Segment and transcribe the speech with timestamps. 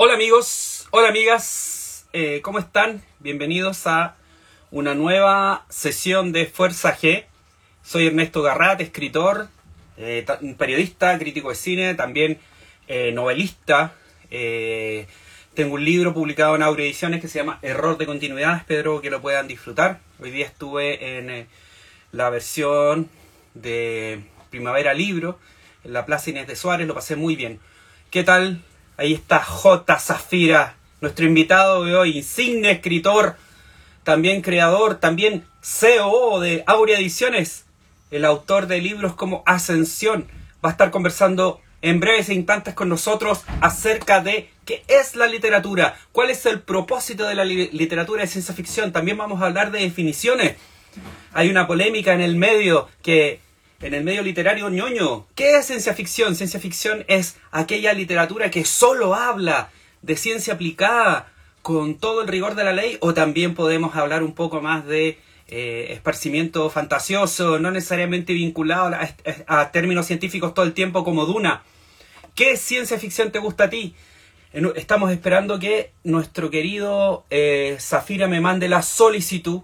[0.00, 3.02] Hola amigos, hola amigas, eh, ¿cómo están?
[3.18, 4.14] Bienvenidos a
[4.70, 7.24] una nueva sesión de Fuerza G.
[7.82, 9.48] Soy Ernesto Garrat, escritor,
[9.96, 10.24] eh,
[10.56, 12.38] periodista, crítico de cine, también
[12.86, 13.92] eh, novelista.
[14.30, 19.10] tengo un libro publicado en Audio Ediciones que se llama Error de Continuidad, espero que
[19.10, 19.98] lo puedan disfrutar.
[20.20, 21.48] Hoy día estuve en
[22.12, 23.10] la versión
[23.54, 25.40] de Primavera Libro,
[25.82, 27.58] en la Plaza Inés de Suárez, lo pasé muy bien.
[28.12, 28.62] ¿Qué tal
[28.98, 29.96] Ahí está J.
[30.00, 33.36] Zafira, nuestro invitado de hoy, insigne escritor,
[34.02, 37.64] también creador, también CEO de Aurea Ediciones,
[38.10, 40.26] el autor de libros como Ascensión.
[40.64, 45.96] Va a estar conversando en breves instantes con nosotros acerca de qué es la literatura,
[46.10, 48.90] cuál es el propósito de la literatura de ciencia ficción.
[48.90, 50.56] También vamos a hablar de definiciones.
[51.34, 53.38] Hay una polémica en el medio que
[53.80, 55.26] en el medio literario ñoño.
[55.34, 56.34] ¿Qué es ciencia ficción?
[56.34, 59.70] Ciencia ficción es aquella literatura que solo habla
[60.02, 61.32] de ciencia aplicada
[61.62, 65.18] con todo el rigor de la ley o también podemos hablar un poco más de
[65.46, 68.96] eh, esparcimiento fantasioso, no necesariamente vinculado
[69.46, 71.62] a, términos científicos todo el tiempo como Duna.
[72.34, 73.94] ¿Qué ciencia ficción te gusta a ti?
[74.74, 79.62] Estamos esperando que nuestro querido eh, Zafira me mande la solicitud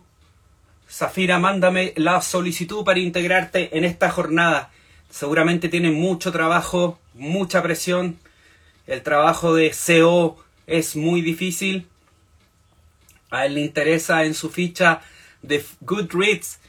[0.97, 4.71] Zafira, mándame la solicitud para integrarte en esta jornada.
[5.11, 8.21] Seguramente tienen mucho trabajo, mucha presión.
[8.87, 10.37] El trabajo de CEO
[10.69, 11.89] es muy difícil.
[13.29, 15.01] A él le interesa en su ficha
[15.43, 16.61] de Goodreads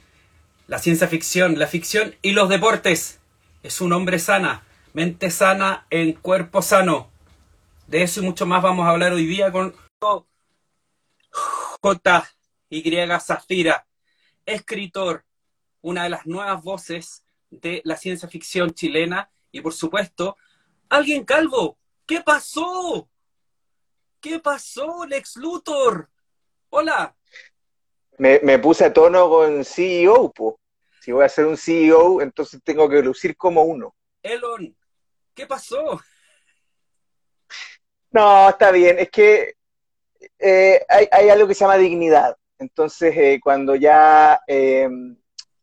[0.65, 3.19] la ciencia ficción, la ficción y los deportes.
[3.61, 7.11] Es un hombre sana, mente sana en cuerpo sano.
[7.85, 9.75] De eso y mucho más vamos a hablar hoy día con
[11.79, 12.27] J.
[12.71, 12.91] Y.
[13.19, 13.85] Zafira
[14.45, 15.25] escritor,
[15.81, 20.38] una de las nuevas voces de la ciencia ficción chilena y por supuesto,
[20.89, 21.77] alguien calvo.
[22.05, 23.09] ¿Qué pasó?
[24.19, 26.09] ¿Qué pasó, Lex Luthor?
[26.69, 27.16] Hola.
[28.17, 30.33] Me, puse a tono con CEO,
[31.01, 33.95] Si voy a ser un CEO, entonces tengo que lucir como uno.
[34.23, 34.75] Elon,
[35.33, 36.01] ¿qué pasó?
[38.12, 38.97] No, está bien.
[39.00, 39.56] Es que
[40.39, 42.38] eh, hay, hay, algo que se llama dignidad.
[42.57, 44.88] Entonces, eh, cuando ya eh,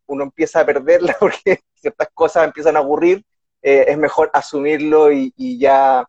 [0.06, 3.24] uno empieza a perderla porque ciertas cosas empiezan a ocurrir,
[3.62, 6.06] eh, es mejor asumirlo y, ya...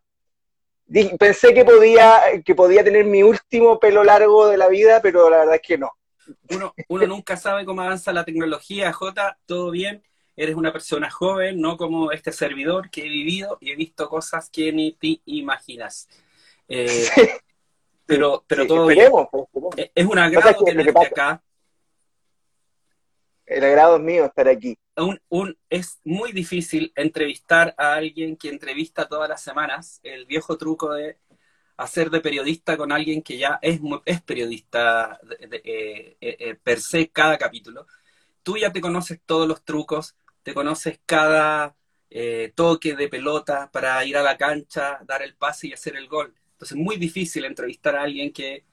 [1.18, 5.38] Pensé que podía, que podía tener mi último pelo largo de la vida, pero la
[5.38, 5.90] verdad es que no.
[6.50, 10.02] Uno, uno nunca sabe cómo avanza la tecnología, J, todo bien.
[10.36, 14.50] Eres una persona joven, no como este servidor que he vivido y he visto cosas
[14.50, 16.06] que ni te imaginas.
[18.06, 19.10] Pero, pero todo bien.
[19.30, 21.42] Pues, es un agrado tenerte acá.
[23.46, 24.78] El agrado es mío estar aquí.
[24.96, 30.00] Un, un, es muy difícil entrevistar a alguien que entrevista todas las semanas.
[30.02, 31.18] El viejo truco de
[31.76, 36.80] hacer de periodista con alguien que ya es, es periodista de, eh, eh, eh, per
[36.80, 37.86] se cada capítulo.
[38.42, 41.76] Tú ya te conoces todos los trucos, te conoces cada
[42.54, 46.32] toque de pelota para ir a la cancha, dar el pase y hacer el gol.
[46.54, 48.64] Entonces es muy difícil entrevistar a alguien que,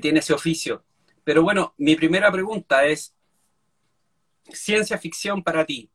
[0.00, 0.82] tiene ese oficio.
[1.22, 3.14] Pero bueno, mi primera pregunta es,
[4.52, 5.88] ciencia ficción para ti,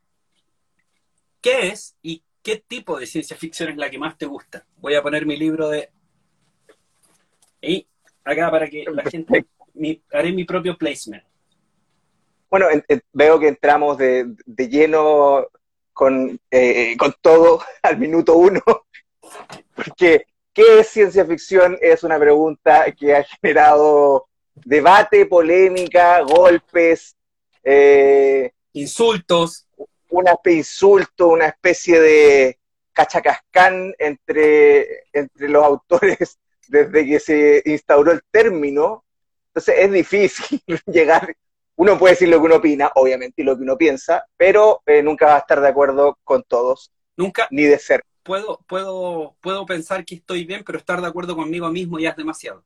[1.42, 4.66] ¿qué es y qué tipo de ciencia ficción es la que más te gusta?
[4.78, 5.90] Voy a poner mi libro de...
[7.62, 7.86] Y
[8.24, 9.46] acá para que la gente...
[10.14, 11.26] haré mi propio placement.
[12.50, 12.68] Bueno,
[13.12, 15.46] veo que entramos de, lleno
[15.92, 18.62] con, eh, con todo al minuto uno,
[19.76, 21.78] porque ¿Qué es ciencia ficción?
[21.82, 27.16] Es una pregunta que ha generado debate, polémica, golpes,
[27.64, 29.68] eh, insultos.
[30.10, 32.60] Una especie de insulto, una especie de
[32.92, 39.06] cachacascán entre, entre los autores desde que se instauró el término.
[39.50, 41.36] Entonces es difícil llegar,
[41.76, 45.02] uno puede decir lo que uno opina, obviamente, y lo que uno piensa, pero eh,
[45.02, 46.92] nunca va a estar de acuerdo con todos.
[47.16, 47.48] Nunca.
[47.52, 51.68] Ni de cerca puedo, puedo, puedo pensar que estoy bien, pero estar de acuerdo conmigo
[51.72, 52.64] mismo ya es demasiado.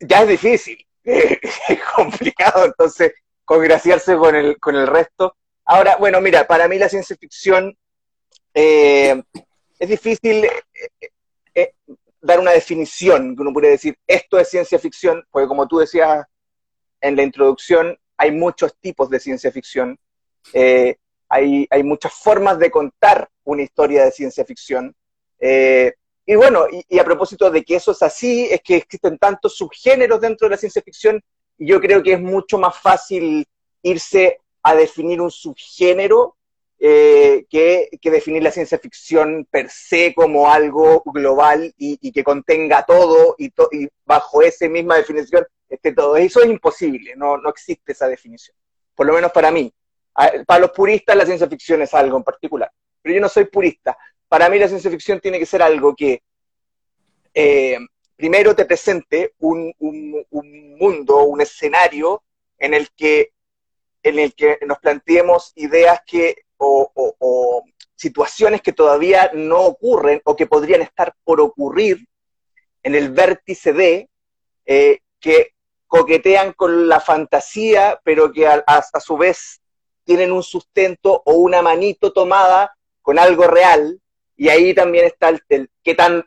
[0.00, 3.12] Ya es difícil, es complicado, entonces,
[3.44, 5.36] congraciarse con el, con el resto.
[5.64, 7.72] Ahora, bueno, mira, para mí la ciencia ficción
[8.52, 9.22] eh,
[9.78, 11.10] es difícil eh,
[11.54, 11.74] eh,
[12.20, 16.26] dar una definición que uno puede decir, esto es ciencia ficción, porque como tú decías
[17.00, 19.96] en la introducción, hay muchos tipos de ciencia ficción
[21.30, 24.94] hay, muchas formas de contar una historia de ciencia ficción.
[25.38, 25.94] Eh,
[26.26, 30.20] y bueno, y, a propósito de que eso es así, es que existen tantos subgéneros
[30.20, 31.22] dentro de la ciencia ficción,
[31.56, 33.46] y yo creo que es mucho más fácil
[33.82, 36.36] irse a definir un subgénero
[36.78, 43.36] eh, que, definir la ciencia ficción per se como algo global y, que contenga todo
[43.38, 43.52] y,
[44.04, 46.16] bajo esa misma definición esté todo.
[46.16, 48.56] Eso es imposible, no, no existe esa definición,
[48.96, 49.72] por lo menos para mí.
[50.46, 52.70] Para los puristas la ciencia ficción es algo en particular,
[53.00, 53.96] pero yo no soy purista.
[54.28, 56.22] Para mí la ciencia ficción tiene que ser algo que
[57.32, 57.78] eh,
[58.16, 62.22] primero te presente un, un mundo, un escenario
[62.58, 63.32] en el que
[64.02, 67.64] en el que nos planteemos ideas que o,
[67.96, 72.06] situaciones que todavía no ocurren o que podrían estar por ocurrir
[72.82, 74.08] en el vértice de
[74.64, 75.52] eh, que
[75.86, 79.59] coquetean con la fantasía, pero que a, su vez
[80.04, 84.00] tienen un sustento o una manito tomada con algo real,
[84.36, 86.24] y ahí también está el, el qué tan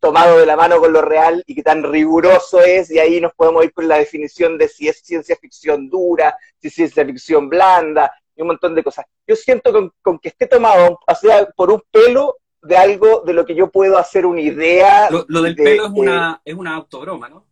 [0.00, 3.34] tomado de la mano con lo real y qué tan riguroso es, y ahí nos
[3.34, 7.48] podemos ir con la definición de si es ciencia ficción dura, si es ciencia ficción
[7.48, 9.06] blanda, y un montón de cosas.
[9.26, 13.32] Yo siento con, con que esté tomado, o sea, por un pelo de algo de
[13.32, 15.08] lo que yo puedo hacer una idea.
[15.10, 17.44] Lo, del pelo es una, es una autobroma, ¿no?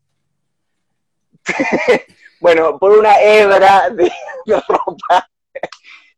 [2.41, 4.11] bueno, por una hebra de,
[4.69, 5.29] ropa.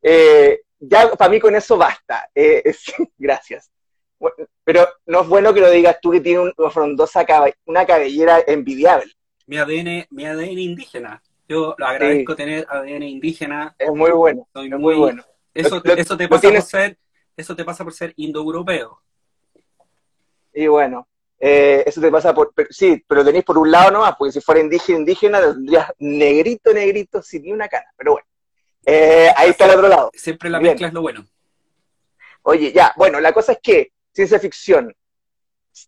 [0.03, 2.29] Eh, ya para mí con eso basta.
[2.35, 2.63] Eh,
[3.19, 3.71] gracias.
[4.65, 7.25] pero no es bueno que lo digas tú que tiene una frondosa
[7.67, 9.13] una cabellera envidiable.
[9.47, 11.23] Mi ADN, mi ADN indígena.
[11.49, 13.75] Yo lo agradezco tener ADN indígena.
[13.79, 14.47] Es muy bueno.
[14.55, 15.25] es muy, bueno.
[15.55, 16.99] Eso, eso, te pasa por ser,
[17.37, 19.01] eso te pasa por ser indoeuropeo.
[20.53, 21.09] Y bueno,
[21.41, 22.53] eh, eso te pasa por.
[22.69, 27.23] sí, pero tenéis por un lado nomás, porque si fuera indígena, indígena, tendrías negrito, negrito,
[27.23, 27.87] sin ni una cara.
[27.97, 28.27] Pero bueno,
[28.85, 30.11] eh, ahí está el otro lado.
[30.15, 31.27] Siempre la mezcla es lo bueno.
[32.43, 34.95] Oye, ya, bueno, la cosa es que ciencia ficción,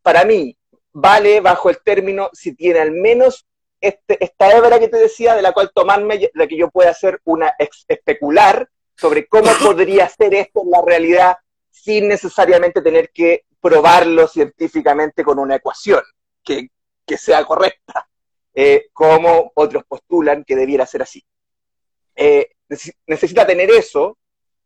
[0.03, 0.57] para mí,
[0.93, 3.47] vale bajo el término si tiene al menos
[3.81, 7.21] este, esta hebra que te decía, de la cual tomarme, la que yo pueda hacer
[7.25, 7.55] una
[7.89, 11.37] especular sobre cómo podría ser esto en la realidad
[11.71, 16.03] sin necesariamente tener que probarlo científicamente con una ecuación
[16.43, 16.69] que,
[17.17, 18.07] sea correcta,
[18.55, 21.25] eh, como otros postulan que debiera ser así.
[22.23, 22.51] Eh,
[23.07, 24.19] necesita tener eso,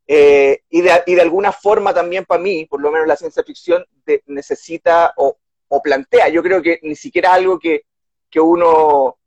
[0.08, 3.86] eh, y, de, alguna forma también para mí, por lo menos la ciencia ficción,
[4.26, 5.38] necesita o,
[5.82, 7.82] plantea, yo creo que ni siquiera algo que,
[8.30, 9.18] que uno,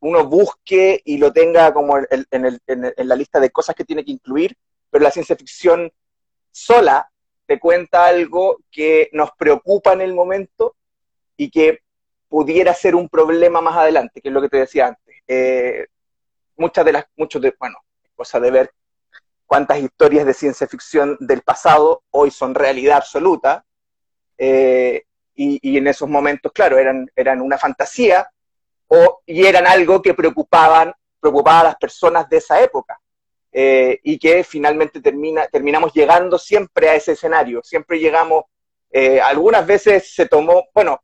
[0.00, 4.12] uno busque y lo tenga como en, en, la lista de cosas que tiene que
[4.12, 4.56] incluir,
[4.90, 5.92] pero la ciencia ficción
[6.52, 7.08] sola
[7.46, 10.76] te cuenta algo que nos preocupa en el momento
[11.36, 11.80] y que
[12.28, 15.16] pudiera ser un problema más adelante, que es lo que te decía antes.
[15.26, 15.86] Eh,
[16.62, 17.76] muchas de las, muchos de, bueno,
[18.14, 18.70] cosa de ver
[19.46, 23.64] cuántas historias de ciencia ficción del pasado hoy son realidad absoluta,
[24.38, 25.02] eh,
[25.34, 28.28] y, y, en esos momentos, claro, eran, eran una fantasía,
[29.26, 32.98] y eran algo que preocupaban, preocupaba a las personas de esa época.
[33.54, 38.44] Eh, y que finalmente termina, terminamos llegando siempre a ese escenario, siempre llegamos,
[38.90, 41.02] eh, algunas veces se tomó, bueno,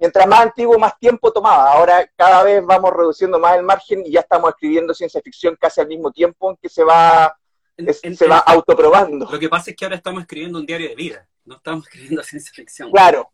[0.00, 4.12] mientras más antiguo, más tiempo tomaba, ahora cada vez vamos reduciendo más el margen y
[4.12, 7.38] ya estamos escribiendo ciencia ficción casi al mismo tiempo en que se va,
[7.76, 9.28] se va autoprobando.
[9.30, 12.22] Lo que pasa es que ahora estamos escribiendo un diario de vida, no estamos escribiendo
[12.22, 12.90] ciencia ficción.
[12.90, 13.30] Claro,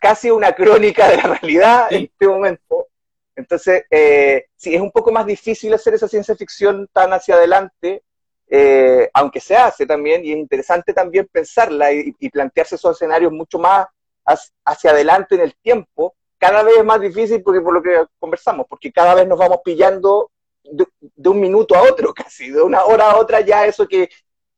[0.00, 2.88] casi una crónica de la realidad en este momento.
[3.36, 8.02] Entonces, eh, sí, es un poco más difícil hacer esa ciencia ficción tan hacia adelante,
[8.48, 13.58] eh, aunque se hace también, y es interesante también pensarla y, plantearse esos escenarios mucho
[13.58, 13.86] más
[14.26, 18.66] hacia adelante en el tiempo, cada vez es más difícil porque por lo que conversamos,
[18.68, 20.30] porque cada vez nos vamos pillando
[20.62, 24.08] de, un minuto a otro casi, de una hora a otra ya eso que,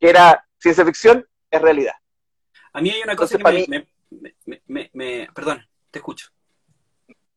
[0.01, 1.95] era ciencia ficción es realidad.
[2.73, 3.89] A mí hay una cosa que
[4.67, 6.29] me, me, Perdón, te escucho.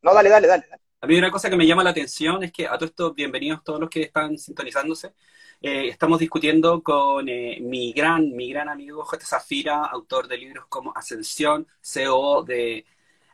[0.03, 0.65] No, dale, dale, dale.
[1.03, 3.63] A mí una cosa que me llama la atención es que a todos estos, bienvenidos
[3.63, 5.15] todos los que están sintonizándose,
[5.60, 9.25] eh, estamos discutiendo con eh, mi gran, mi gran amigo J.
[9.25, 12.86] Zafira, autor de libros como Ascensión, CEO de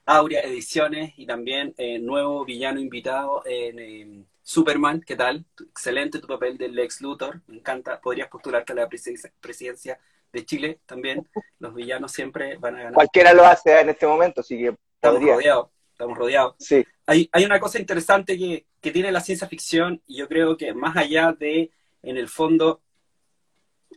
[0.06, 5.02] Aurea Ediciones y también eh, nuevo villano invitado en Superman.
[5.06, 5.44] ¿Qué tal?
[5.60, 8.00] Excelente tu papel de Lex Luthor, me encanta.
[8.00, 10.00] Podrías postularte a la presidencia
[10.32, 11.28] de Chile también.
[11.60, 12.94] Los villanos siempre van a ganar.
[12.94, 16.56] Cualquiera lo hace en este momento, así que Estamos rodeados estamos rodeados.
[16.60, 16.86] Sí.
[17.08, 20.96] Hay, hay una cosa interesante que, tiene la ciencia ficción y yo creo que más
[20.96, 21.72] allá de,
[22.04, 22.82] en el fondo,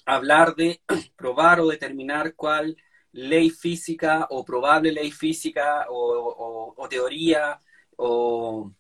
[0.05, 0.81] hablar de
[1.17, 2.77] probar o determinar cuál
[3.13, 7.61] ley física o probable ley física o, teoría
[7.97, 8.73] o,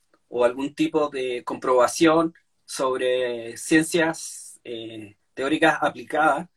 [0.43, 2.35] algún tipo de comprobación
[2.65, 6.49] sobre ciencias eh, teóricas aplicadas,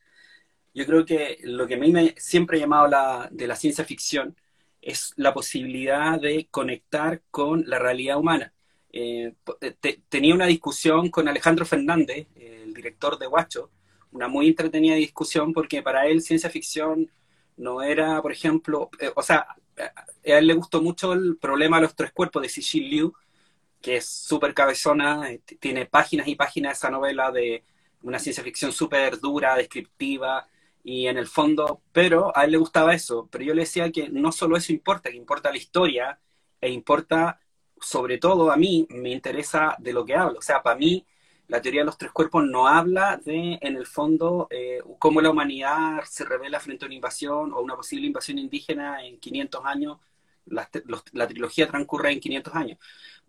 [0.73, 3.85] yo creo que lo que a mí me siempre ha llamado la, de la ciencia
[3.85, 4.35] ficción
[4.83, 8.53] es la posibilidad de conectar con la realidad humana.
[8.91, 9.33] Eh,
[10.09, 13.71] tenía una discusión con Alejandro Fernández, el director de Guacho,
[14.11, 17.09] una muy entretenida discusión porque para él ciencia ficción
[17.57, 19.47] no era, por ejemplo, eh, o sea,
[19.77, 23.13] a él le gustó mucho el problema de los tres cuerpos de Cixin Liu,
[23.81, 27.63] que es súper cabezona, eh, tiene páginas y páginas esa novela de
[28.01, 30.47] una ciencia ficción súper dura, descriptiva,
[30.83, 34.09] y en el fondo, pero a él le gustaba eso, pero yo le decía que
[34.09, 36.19] no solo eso importa, que importa la historia,
[36.61, 37.39] e importa,
[37.79, 41.05] sobre todo a mí, me interesa de lo que hablo, o sea, para mí
[41.47, 45.29] la teoría de los tres cuerpos no habla de, en el fondo, eh, cómo la
[45.29, 49.97] humanidad se revela frente a una invasión o una posible invasión indígena en 500 años.
[50.45, 50.67] La,
[51.27, 52.77] trilogía transcurre en 500 años.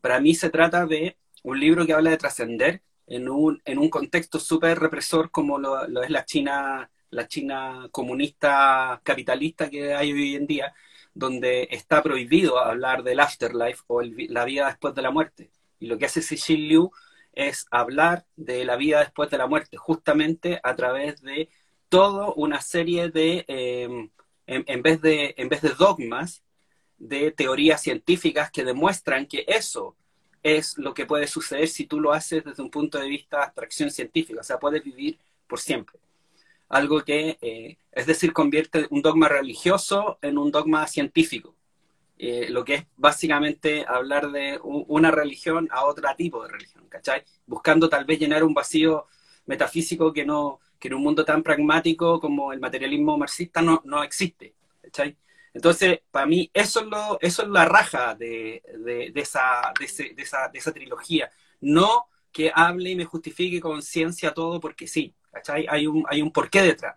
[0.00, 3.90] Para mí se trata de un libro que habla de trascender en un, en un
[3.90, 10.34] contexto súper represor como lo, es la China, la China comunista capitalista que hay hoy
[10.36, 10.74] en día,
[11.14, 15.50] donde está prohibido hablar del afterlife o la vida después de la muerte.
[15.78, 16.90] Y lo que hace Cixin Liu
[17.32, 21.48] es hablar de la vida después de la muerte, justamente a través de
[21.88, 24.10] toda una serie de, em,
[24.46, 26.42] en, vez de, en vez de dogmas,
[26.98, 29.96] de teorías científicas que demuestran que eso
[30.42, 33.44] es lo que puede suceder si tú lo haces desde un punto de vista de
[33.44, 35.98] abstracción científica, o sea, puedes vivir por siempre.
[36.74, 41.54] Algo que, eh, es decir, convierte un dogma religioso en un dogma científico.
[42.18, 47.22] Eh, lo que es básicamente hablar de una religión a otro tipo de religión, ¿cachai?
[47.46, 49.06] Buscando tal vez llenar un vacío
[49.46, 54.02] metafísico que no que en un mundo tan pragmático como el materialismo marxista no, no
[54.02, 55.16] existe, ¿cachai?
[55.52, 59.84] Entonces, para mí, eso es, lo, eso es la raja de, de, esa, de,
[60.22, 61.30] esa, de esa trilogía.
[61.60, 65.66] No que hable y me justifique con ciencia todo porque sí, ¿cachai?
[65.68, 66.96] Hay un, hay un porqué detrás.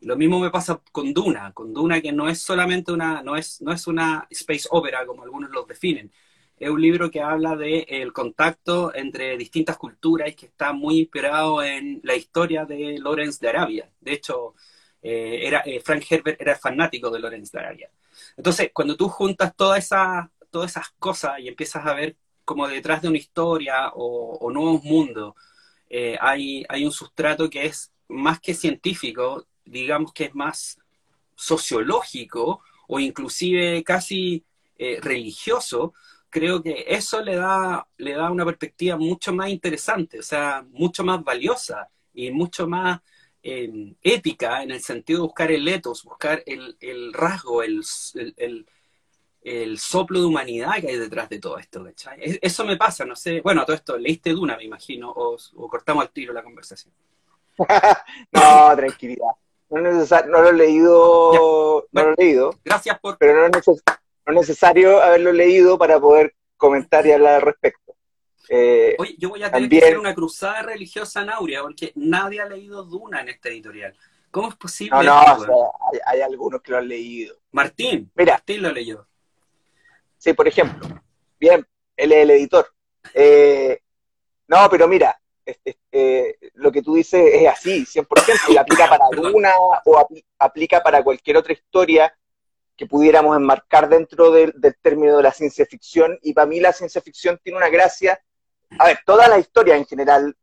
[0.00, 3.62] Lo mismo me pasa con Duna, con Duna que no es solamente una, no es,
[3.62, 6.10] no es una space opera como algunos los definen.
[6.58, 11.00] Es un libro que habla del el contacto entre distintas culturas y que está muy
[11.00, 13.90] inspirado en la historia de Lawrence de Arabia.
[14.00, 14.54] De hecho,
[15.02, 17.90] eh, era, eh, Frank Herbert era fanático de Lawrence de Arabia.
[18.36, 23.02] Entonces, cuando tú juntas todas esas, todas esas cosas y empiezas a ver como detrás
[23.02, 25.34] de una historia o, nuevos mundos,
[25.88, 30.78] eh, hay, hay un sustrato que es más que científico, digamos que es más
[31.34, 34.44] sociológico o inclusive casi
[34.78, 35.94] eh, religioso,
[36.30, 41.04] creo que eso le da, le da una perspectiva mucho más interesante, o sea, mucho
[41.04, 43.00] más valiosa y mucho más
[43.42, 47.82] em, ética en el sentido de buscar el etos, buscar el, rasgo, el,
[48.36, 48.66] el,
[49.78, 51.86] soplo de humanidad que hay detrás de todo esto.
[52.18, 56.02] Eso me pasa, no sé, bueno, todo esto, leíste Duna, me imagino, o, o cortamos
[56.02, 56.92] al tiro la conversación.
[58.32, 59.30] no, tranquilidad.
[59.68, 62.54] No, no lo he leído, no lo he leído.
[62.64, 63.18] Gracias por...
[63.18, 67.94] Pero no es, necesario haberlo leído para poder comentar y hablar al respecto.
[68.48, 72.40] Eh, Oye, yo voy a tener que hacer una cruzada religiosa en Aurea, porque nadie
[72.40, 73.96] ha leído Duna en este editorial.
[74.30, 75.04] ¿Cómo es posible?
[75.04, 75.72] No, no,
[76.06, 77.36] hay, algunos que lo han leído.
[77.52, 79.06] Martín, Mira, Martín lo leyó.
[80.18, 80.88] Sí, por ejemplo.
[81.38, 82.66] Bien, él es el editor.
[83.14, 83.80] Eh,
[84.48, 89.52] no, pero mira, este, lo que tú dices es así, 100%, y aplica para una
[89.84, 90.08] o
[90.38, 92.16] aplica para cualquier otra historia
[92.76, 97.00] que pudiéramos enmarcar dentro del, término de la ciencia ficción, y para mí la ciencia
[97.00, 98.20] ficción tiene una gracia,
[98.78, 100.36] a ver, todas las historias en general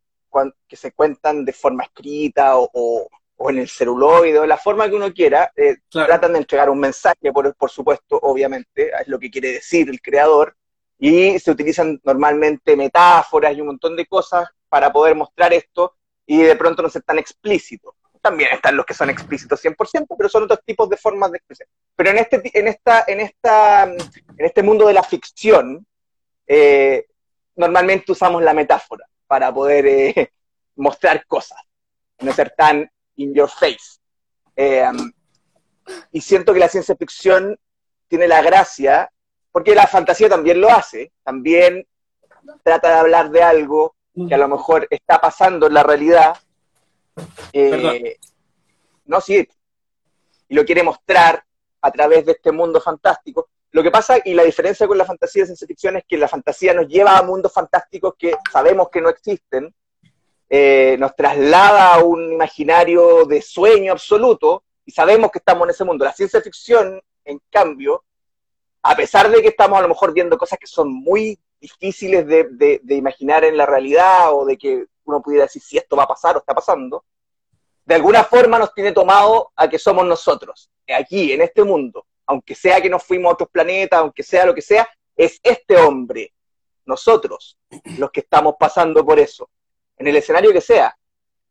[0.68, 3.08] que se cuentan de forma escrita o,
[3.50, 7.32] en el celuloide, o la forma que uno quiera, eh, tratan de entregar un mensaje,
[7.32, 10.56] por, por supuesto, obviamente, es lo que quiere decir el creador,
[11.00, 15.96] y se utilizan normalmente metáforas y un montón de cosas para poder mostrar esto
[16.26, 17.96] y de pronto no ser tan explícito.
[18.22, 21.68] También están los que son explícitos 100%, pero son otros tipos de formas de expresión.
[21.94, 25.86] Pero en este, en esta, en esta, en este mundo de la ficción,
[26.48, 27.06] eh,
[27.58, 30.32] normalmente usamos la metáfora para poder eh,
[30.78, 31.60] mostrar cosas,
[32.20, 34.00] no ser tan in your face.
[34.56, 34.92] Eh,
[36.12, 37.58] y siento que la ciencia ficción
[38.08, 39.10] tiene la gracia,
[39.52, 41.86] porque la fantasía también lo hace, también
[42.64, 43.96] trata de hablar de algo
[44.28, 46.38] que a lo mejor está pasando en la realidad,
[47.52, 48.18] eh,
[49.06, 49.48] no, sí,
[50.48, 51.44] y lo quiere mostrar
[51.82, 53.50] a través de este mundo fantástico.
[53.72, 56.28] Lo que pasa, y la diferencia con la fantasía de ciencia ficción es que la
[56.28, 59.74] fantasía nos lleva a mundos fantásticos que sabemos que no existen,
[60.56, 65.84] eh, nos traslada a un imaginario de sueño absoluto y sabemos que estamos en ese
[65.84, 66.06] mundo.
[66.06, 68.04] La ciencia ficción, en cambio,
[68.84, 72.82] a pesar de que estamos a lo mejor viendo cosas que son muy difíciles de,
[72.88, 76.36] imaginar en la realidad o de que uno pudiera decir si esto va a pasar
[76.36, 77.04] o está pasando,
[77.84, 82.54] de alguna forma nos tiene tomado a que somos nosotros, aquí, en este mundo, aunque
[82.54, 86.32] sea que nos fuimos a otros planetas, aunque sea lo que sea, es este hombre,
[86.86, 87.58] nosotros,
[87.98, 89.50] los que estamos pasando por eso,
[89.98, 90.96] en el escenario que sea.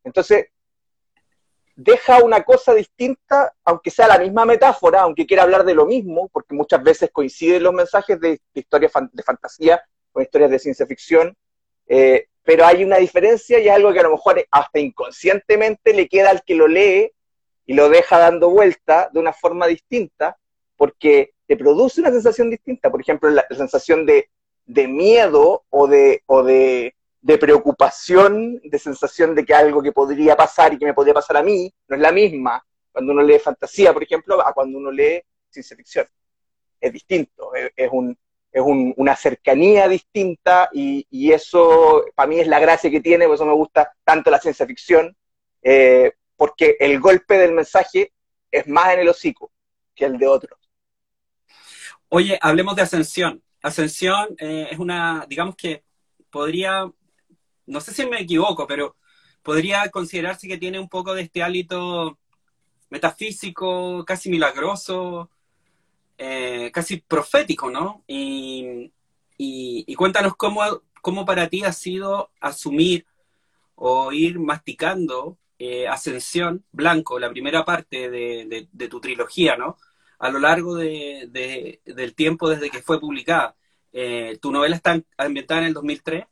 [0.04, 0.46] Entonces,
[1.74, 6.28] deja una cosa distinta, aunque sea la misma metáfora, aunque quiera hablar de lo mismo,
[6.28, 9.82] porque muchas veces coinciden los mensajes de, historias de fantasía
[10.12, 11.34] con historias de ciencia ficción,
[11.88, 16.08] eh, pero hay una diferencia y es algo que a lo mejor hasta inconscientemente le
[16.08, 17.12] queda al que lo lee
[17.66, 20.36] y lo deja dando vuelta de una forma distinta,
[20.76, 22.90] porque te produce una sensación distinta.
[22.90, 24.28] Por ejemplo, la, sensación de,
[24.88, 30.74] miedo o de, o de, de, preocupación, de sensación de que algo que podría pasar
[30.74, 32.62] y que me podría pasar a mí, no es la misma
[32.92, 36.06] cuando uno lee fantasía, por ejemplo, a cuando uno lee ciencia ficción.
[36.78, 38.16] Es distinto, es, un,
[38.50, 43.46] es una cercanía distinta y, eso para mí es la gracia que tiene, por eso
[43.46, 45.16] me gusta tanto la ciencia ficción,
[45.62, 48.12] eh, porque el golpe del mensaje
[48.50, 49.50] es más en el hocico
[49.94, 50.56] que el de otro.
[52.08, 53.42] Oye, hablemos de Ascensión.
[53.62, 55.84] Ascensión eh, es una, digamos que
[56.30, 56.90] podría,
[57.66, 58.96] no sé si me equivoco, pero
[59.42, 62.18] podría considerarse que tiene un poco de este hálito
[62.90, 65.30] metafísico, casi milagroso,
[66.18, 68.04] eh, casi profético, ¿no?
[68.06, 68.92] Y,
[69.96, 70.62] cuéntanos cómo,
[71.00, 73.06] cómo, para ti ha sido asumir
[73.74, 79.76] o ir masticando eh, Ascensión Blanco, la primera parte de, tu trilogía, ¿no?
[80.18, 83.56] A lo largo de, del tiempo desde que fue publicada.
[83.92, 86.31] Eh, tu novela está ambientada en el 2003 y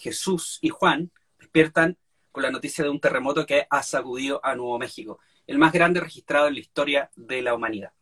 [0.00, 1.96] Jesús y Juan despiertan
[2.32, 6.00] con la noticia de un terremoto que ha sacudido a Nuevo México, el más grande
[6.00, 7.92] registrado en la historia de la humanidad.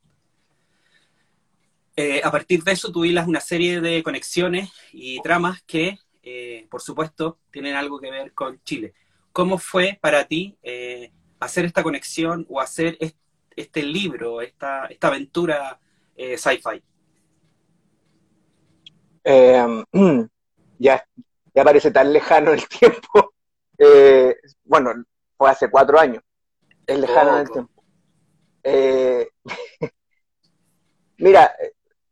[1.96, 5.98] Eh, a partir de eso tuvimos una serie de conexiones y tramas que,
[6.70, 8.94] por supuesto, tienen algo que ver con Chile.
[9.32, 12.98] ¿Cómo fue para ti eh, hacer esta conexión o hacer
[13.54, 15.78] este, libro, esta, esta aventura
[16.16, 16.82] eh, sci-fi?
[19.22, 19.84] Em,
[20.78, 21.04] ya,
[21.54, 23.34] ya parece tan lejano el tiempo.
[23.78, 24.92] Eh, bueno,
[25.36, 26.22] fue hace cuatro años.
[26.86, 27.82] Es lejano en el tiempo.
[31.18, 31.54] mira,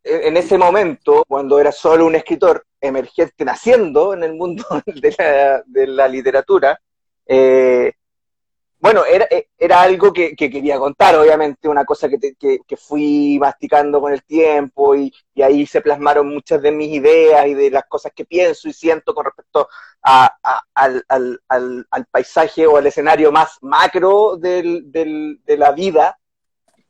[0.04, 4.64] en ese momento, cuando era solo un escritor emergente naciendo en el mundo
[5.66, 6.78] de la literatura,
[7.26, 7.92] eh,
[8.78, 14.00] bueno, era, eh, era algo que, quería contar, obviamente, una cosa que, que, fui masticando
[14.00, 15.12] con el tiempo y,
[15.42, 19.14] ahí se plasmaron muchas de mis ideas y de las cosas que pienso y siento
[19.14, 19.68] con respecto
[20.02, 20.36] a,
[20.74, 26.18] al, paisaje o al escenario más macro del, de la vida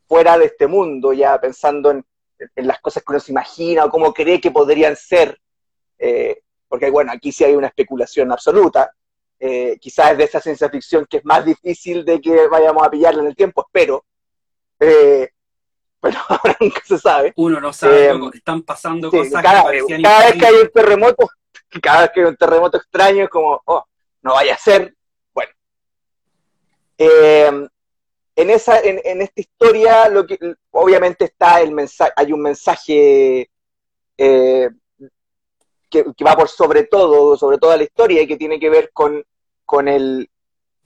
[0.07, 2.05] fuera de este mundo, ya pensando en,
[2.55, 5.40] en, las cosas que uno se imagina o cómo cree que podrían ser.
[5.99, 8.92] Eh, porque bueno, aquí sí hay una especulación absoluta,
[9.38, 12.90] eh, quizás es de esa ciencia ficción que es más difícil de que vayamos a
[12.90, 14.05] pillarla en el tiempo, espero.
[14.81, 15.31] Eh,
[16.01, 17.33] pero ahora nunca se sabe.
[17.37, 21.29] Uno no sabe, eh, están pasando cosas cada, vez que hay un terremoto,
[21.83, 23.85] cada vez que hay un terremoto extraño es como, oh,
[24.22, 24.94] no vaya a ser.
[25.35, 25.53] Bueno.
[26.99, 27.68] Eh,
[28.37, 30.38] en, esa, en, en, esta historia, lo que
[30.70, 33.51] obviamente está el mensaje, hay un mensaje
[36.17, 39.25] que, va por sobre todo, sobre toda la historia y que tiene que ver con,
[39.65, 40.31] con, el,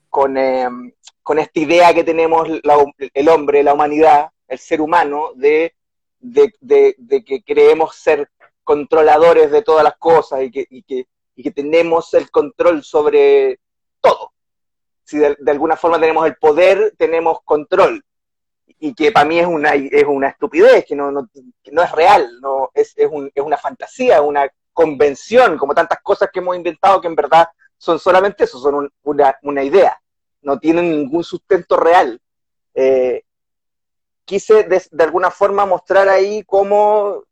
[0.09, 0.92] con, em,
[1.38, 5.75] esta idea que tenemos el hombre, la humanidad, el ser humano, de,
[6.18, 8.31] de, que creemos ser
[8.64, 11.07] controladores de todas las cosas y que,
[11.42, 13.61] que tenemos el control sobre
[14.01, 14.33] todo.
[15.05, 18.05] Si de, alguna forma tenemos el poder, tenemos control.
[18.79, 21.29] Y que para mí es una, es una estupidez, que no, no,
[21.73, 24.49] no es real, no, es, es, un, es una fantasía, una
[24.81, 29.62] convención, como tantas cosas que hemos inventado que en verdad son solamente eso, son una,
[29.62, 30.01] idea,
[30.40, 32.19] no tienen ningún sustento real.
[32.75, 33.25] Eh,
[34.25, 37.25] quise de, alguna forma mostrar ahí cómo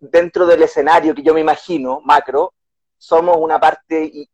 [0.00, 2.54] dentro del escenario que yo me imagino, macro,
[2.96, 4.28] somos una parte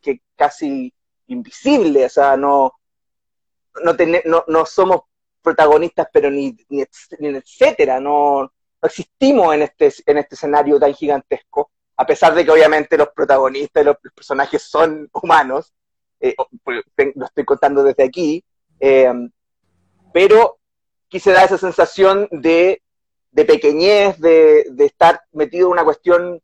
[0.00, 0.92] que casi
[1.28, 2.72] invisible, o sea, no,
[3.84, 5.02] no, no, somos
[5.42, 6.82] protagonistas, pero ni, ni,
[7.20, 12.44] ni etcétera, no, no existimos en este, en este escenario tan gigantesco, a pesar de
[12.44, 15.72] que obviamente los protagonistas y los personajes son humanos,
[16.20, 18.44] eh, pues, lo estoy contando desde aquí,
[18.78, 19.12] eh,
[20.12, 20.58] pero
[21.08, 22.82] quise dar esa sensación de,
[23.32, 26.40] de pequeñez, de, de, estar metido en una cuestión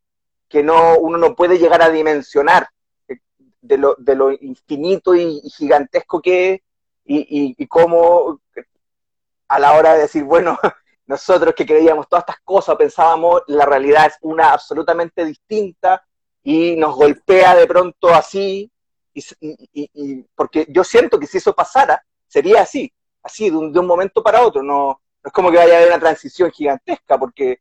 [0.48, 2.68] que no, uno no puede llegar a dimensionar,
[3.08, 3.18] eh,
[3.60, 6.60] de lo, de lo infinito y, gigantesco que es,
[7.06, 8.40] y, y cómo
[9.46, 10.58] a la hora de decir, bueno,
[11.06, 16.04] nosotros que creíamos todas estas cosas, pensábamos, la realidad es una absolutamente distinta
[16.42, 18.70] y nos golpea de pronto así,
[19.12, 23.86] y, porque yo siento que si eso pasara, sería así, así, de un, de un
[23.86, 27.60] momento para otro, no, es como que vaya a haber una transición gigantesca, porque,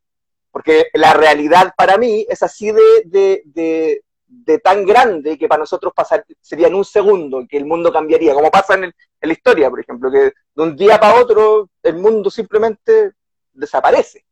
[0.51, 4.03] porque la realidad para mí es así de, de,
[4.33, 8.33] de tan grande que para nosotros pasar, sería en un segundo que el mundo cambiaría,
[8.33, 12.29] como pasa en, la historia, por ejemplo, que de un día para otro el mundo
[12.29, 13.13] simplemente
[13.53, 14.25] desaparece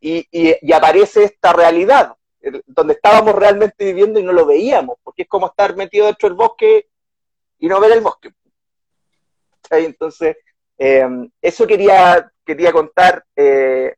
[0.00, 2.16] y, y, aparece esta realidad
[2.66, 6.36] donde estábamos realmente viviendo y no lo veíamos, porque es como estar metido dentro del
[6.36, 6.88] bosque
[7.58, 8.32] y no ver el bosque.
[9.70, 10.36] Entonces,
[10.78, 11.06] eh,
[11.42, 13.24] eso quería, quería contar.
[13.36, 13.94] Eh,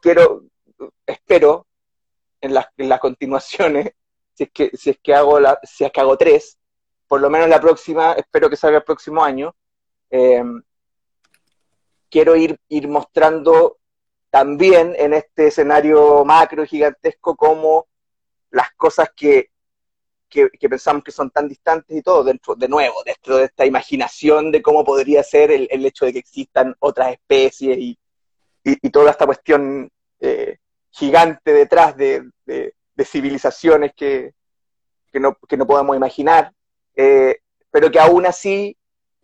[0.00, 0.44] quiero,
[1.06, 1.66] espero,
[2.40, 3.92] en las, en las continuaciones,
[4.34, 6.58] si es que, si es que hago la, si es que hago tres,
[7.06, 9.54] por lo menos la próxima, espero que salga el próximo año.
[10.10, 10.42] Eh,
[12.12, 13.78] quiero ir, ir mostrando
[14.28, 17.86] también en este escenario macro gigantesco como
[18.50, 19.50] las cosas que,
[20.28, 24.52] que, pensamos que son tan distantes y todo, dentro, de nuevo, dentro de esta imaginación
[24.52, 27.98] de cómo podría ser el, el hecho de que existan otras especies y,
[28.62, 30.58] y, toda esta cuestión eh,
[30.90, 34.32] gigante detrás de, de, civilizaciones que,
[35.10, 36.52] que, no, que, no, podemos imaginar,
[36.94, 37.38] eh,
[37.70, 38.76] pero que aún así,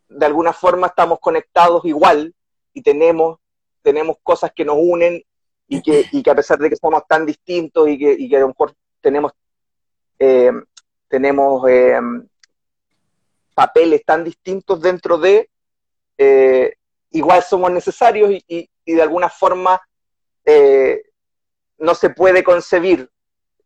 [0.09, 2.35] de alguna forma, estamos conectados igual
[2.79, 3.38] y tenemos,
[3.83, 5.23] tenemos cosas que nos unen
[5.67, 8.37] y que, y que a pesar de que somos tan distintos y que, y que
[8.37, 9.33] a lo mejor tenemos,
[10.19, 10.53] eh,
[11.09, 11.62] tenemos
[13.55, 15.51] papeles tan distintos dentro de,
[17.11, 19.81] igual somos necesarios y, y de alguna forma
[20.45, 21.03] eh,
[21.77, 23.11] no se puede concebir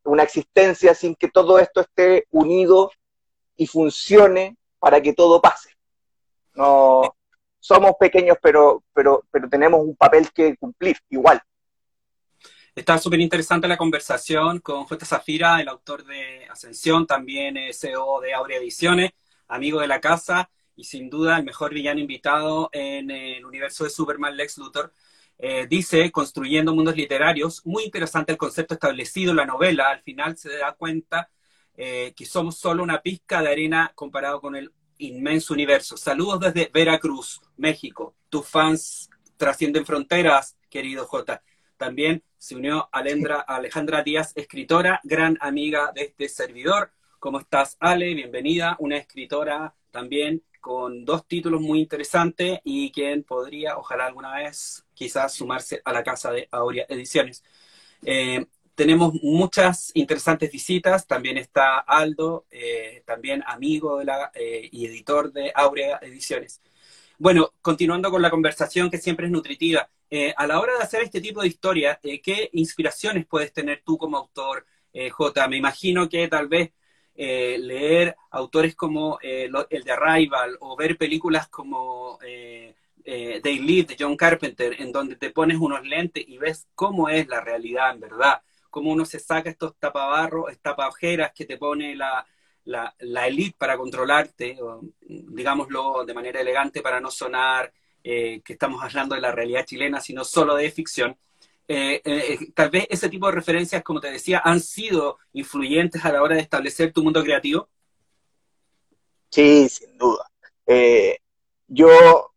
[0.05, 2.91] una existencia sin que todo esto esté unido
[3.57, 5.71] y funcione para que todo pase.
[6.55, 7.15] No
[7.63, 11.41] somos pequeños, pero, pero, pero tenemos un papel que cumplir igual.
[12.75, 15.07] Está súper interesante la conversación con J.
[15.07, 19.13] Zafira, el autor de Ascensión, también CEO de Aurea Ediciones,
[19.47, 23.91] amigo de la casa y sin duda el mejor villano invitado en el universo de
[23.91, 24.93] Superman Lex Luthor.
[25.39, 30.37] Eh, dice, construyendo mundos literarios, muy interesante el concepto establecido en la novela, al final
[30.37, 31.31] se da cuenta
[31.75, 34.73] eh, que somos solo una pizca de arena comparado con el
[35.03, 35.97] inmenso universo.
[35.97, 38.15] Saludos desde Veracruz, México.
[38.29, 41.43] Tus fans trascienden fronteras, querido J.
[41.77, 46.93] También se unió Alendra, Alejandra Díaz, escritora, gran amiga de este servidor.
[47.19, 48.15] ¿Cómo estás, Ale?
[48.15, 54.85] Bienvenida, una escritora también con dos títulos muy interesantes y quien podría, ojalá alguna vez,
[54.95, 57.43] quizás sumarse a la casa de Aurea Ediciones.
[58.05, 64.87] Eh, tenemos muchas interesantes visitas, también está Aldo, eh, también amigo de la, eh, y
[64.87, 66.61] editor de Aurea Ediciones.
[67.19, 69.89] Bueno, continuando con la conversación que siempre es nutritiva,
[70.37, 74.19] a la hora de hacer este tipo de historia, ¿qué inspiraciones puedes tener tú como
[74.19, 74.67] autor,
[75.11, 75.49] J?
[75.49, 76.73] Me imagino que tal vez
[77.15, 83.59] eh, leer autores como eh, el de Arrival o ver películas como eh, eh, They
[83.59, 87.41] Live de John Carpenter, en donde te pones unos lentes y ves cómo es la
[87.41, 90.75] realidad en verdad, cómo uno se saca estos tapabarros, estas
[91.35, 92.27] que te pone la,
[92.65, 94.57] la, la elite para controlarte,
[95.01, 97.71] digámoslo de manera elegante para no sonar
[98.03, 101.17] que estamos hablando de la realidad chilena, sino solo de ficción.
[101.69, 106.13] Eh, eh, tal vez ese tipo de referencias, como te decía, han sido influyentes a
[106.13, 107.69] la hora de establecer tu mundo creativo?
[109.31, 110.31] Sí, sin duda.
[110.67, 111.19] Eh,
[111.69, 112.33] yo,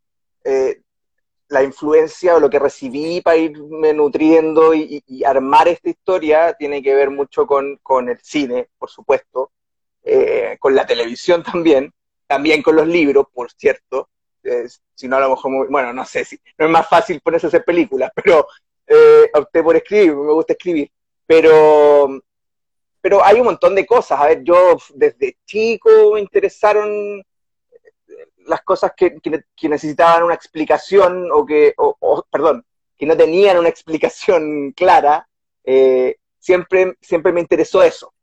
[1.50, 6.96] la influencia o lo que recibí para irme nutriendo y, armar esta historia tiene que
[6.96, 9.52] ver mucho con, con el cine, por supuesto,
[10.60, 11.94] con la televisión también,
[12.28, 14.10] también con los libros, por cierto.
[14.96, 17.50] si no, a lo mejor, bueno, no sé si no es más fácil ponerse a
[17.50, 18.48] hacer películas, pero
[18.88, 20.92] eh, opté por escribir, me gusta escribir,
[21.26, 22.22] pero,
[23.02, 24.20] pero hay un montón de cosas.
[24.20, 27.24] A ver, yo desde chico me interesaron
[28.46, 32.66] las cosas que, que, necesitaban una explicación o que, o, perdón,
[32.98, 35.28] que no tenían una explicación clara,
[35.64, 38.14] eh, siempre, siempre me interesó eso.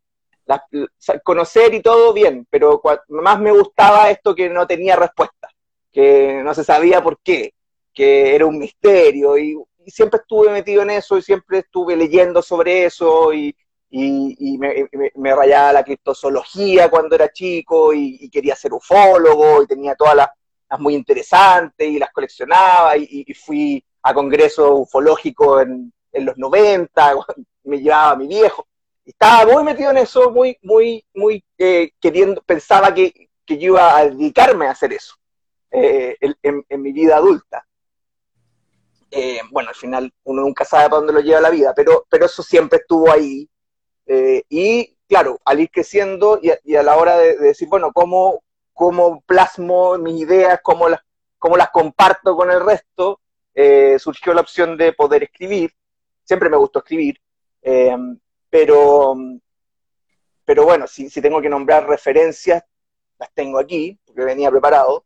[1.24, 5.48] conocer y todo bien, pero más me gustaba esto que no tenía respuesta,
[5.92, 7.54] que no se sabía por qué,
[7.92, 12.42] que era un misterio y y siempre estuve metido en eso y siempre estuve leyendo
[12.42, 13.54] sobre eso y,
[13.94, 20.16] y, me, rayaba la criptozoología cuando era chico y, quería ser ufólogo y tenía todas
[20.16, 20.28] las,
[20.78, 27.14] muy interesantes y las coleccionaba y, fui a congresos ufológicos en, en los 90,
[27.64, 28.66] me llevaba mi viejo.
[29.04, 33.96] Estaba muy metido en eso, muy, muy, muy eh, queriendo, pensaba que, que, yo iba
[33.96, 35.16] a dedicarme a hacer eso
[35.70, 37.66] eh, en, en mi vida adulta.
[39.14, 42.24] Eh, bueno, al final uno nunca sabe para dónde lo lleva la vida, pero, pero
[42.24, 43.46] eso siempre estuvo ahí.
[44.06, 49.20] Eh, y claro, al ir creciendo y a, la hora de, decir, bueno, ¿cómo, cómo
[49.22, 51.00] plasmo mis ideas, cómo las,
[51.38, 53.20] cómo las comparto con el resto,
[53.54, 55.72] eh, surgió la opción de poder escribir.
[56.24, 57.20] Siempre me gustó escribir,
[58.48, 59.14] pero,
[60.44, 62.62] pero bueno, si, si tengo que nombrar referencias,
[63.18, 65.04] las tengo aquí, porque venía preparado.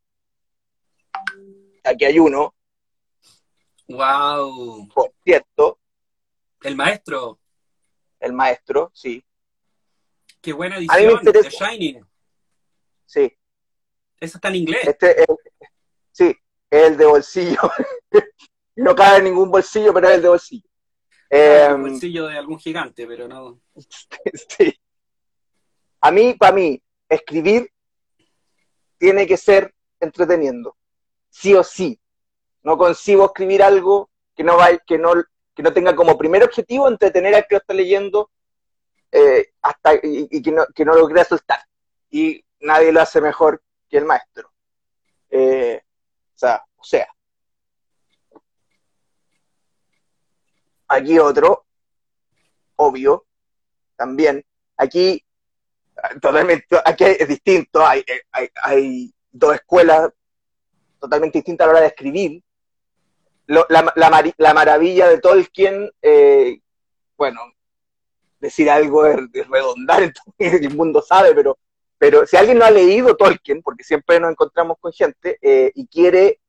[1.85, 2.54] Aquí hay uno,
[3.88, 4.88] ¡Wow!
[4.92, 5.78] por cierto,
[6.62, 7.38] El maestro.
[8.20, 9.24] El maestro, sí,
[10.46, 11.20] Qué buena edición.
[11.24, 12.07] The Shining.
[13.05, 13.37] sí.
[14.20, 14.87] Eso está en inglés.
[14.87, 15.26] Este es,
[16.12, 16.37] sí,
[16.70, 17.59] es el de bolsillo.
[18.76, 20.68] no cabe en ningún bolsillo, pero es el de bolsillo.
[21.29, 23.61] el Em, bolsillo de algún gigante, pero no.
[24.57, 24.72] sí.
[26.00, 27.70] A mí, para mí, escribir
[28.98, 30.76] tiene que ser entreteniendo,
[31.29, 32.00] sí o sí.
[32.62, 35.12] No concibo escribir algo que no, vaya, que no,
[35.56, 38.30] que no tenga como primer objetivo entretener al que lo está leyendo
[39.10, 41.60] eh, hasta, y, que, no, que no lo quiera soltar.
[42.10, 44.52] Y nadie lo hace mejor que el maestro.
[45.30, 47.08] Eh, o sea, o sea.
[50.88, 51.64] Aquí otro,
[52.76, 53.24] obvio,
[53.96, 54.44] también.
[54.76, 55.24] Aquí,
[56.20, 60.12] totalmente, aquí es distinto, hay, hay, hay dos escuelas
[61.00, 62.42] totalmente distintas a la hora de escribir.
[63.46, 66.61] Lo- la, la la maravilla de Tolkien, eh,
[67.16, 67.40] bueno,
[68.40, 69.16] decir algo es,
[69.48, 71.59] redondar, el mundo sabe, pero,
[71.98, 75.87] pero si alguien no ha leído Tolkien, porque siempre nos encontramos con gente, eh, y
[75.87, 76.40] quiere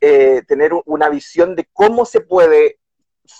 [0.00, 2.78] eh, tener una visión de cómo se puede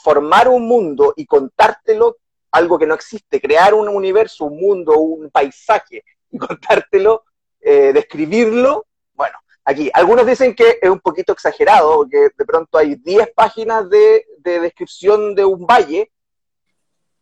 [0.05, 2.19] formar un mundo y contártelo,
[2.53, 7.25] algo que no existe, crear un universo, un mundo, un paisaje, y contártelo,
[7.61, 9.91] eh, describirlo, bueno, aquí.
[9.95, 14.61] Algunos dicen que es un poquito exagerado, porque de pronto hay 10 páginas de, de
[14.61, 16.11] descripción de un valle,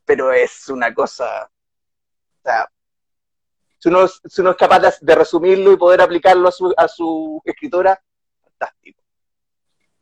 [0.04, 2.68] pero es una cosa, o sea,
[3.78, 6.88] si uno, si uno es capaz de, de resumirlo y poder aplicarlo a su, a
[6.88, 8.00] su escritora,
[8.42, 9.00] fantástico.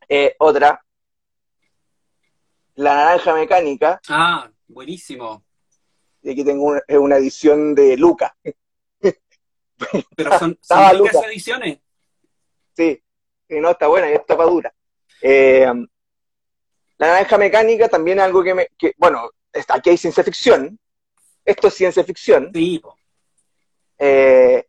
[0.07, 0.83] Eh, otra,
[2.75, 5.43] La Naranja Mecánica, Ah, buenísimo.
[6.23, 8.35] y aquí tengo una, una edición de Luca,
[10.15, 11.79] Pero son, son ricas ediciones.
[12.79, 13.03] Sí,
[13.49, 14.73] y no, está buena, y es tapadura.
[15.21, 15.65] Eh,
[16.97, 20.79] la Naranja Mecánica también es algo que me, que, bueno, está- aquí hay ciencia ficción,
[21.43, 22.81] esto es ciencia ficción, Sí,
[23.97, 24.65] eh,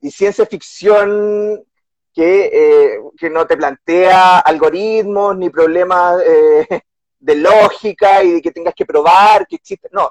[0.00, 1.64] y ciencia ficción
[2.12, 6.66] que, eh, que no te plantea algoritmos ni problemas eh,
[7.18, 9.88] de lógica y de que tengas que probar que existe.
[9.92, 10.10] No,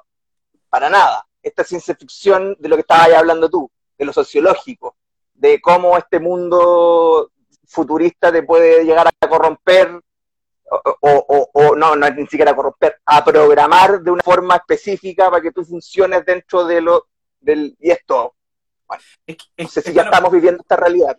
[0.69, 1.25] para nada.
[1.41, 4.95] Esta es ciencia ficción de lo que estabas hablando tú, de lo sociológico,
[5.35, 7.31] de cómo este mundo
[7.67, 10.01] futurista te puede llegar a corromper,
[11.01, 15.41] o, o- no, no es ni siquiera corromper, a programar de una forma específica para
[15.41, 17.07] que tú funciones dentro de lo
[17.39, 17.75] del...
[17.79, 18.35] Y esto,
[19.27, 21.15] Es, no sé si es ya estamos viviendo esta realidad.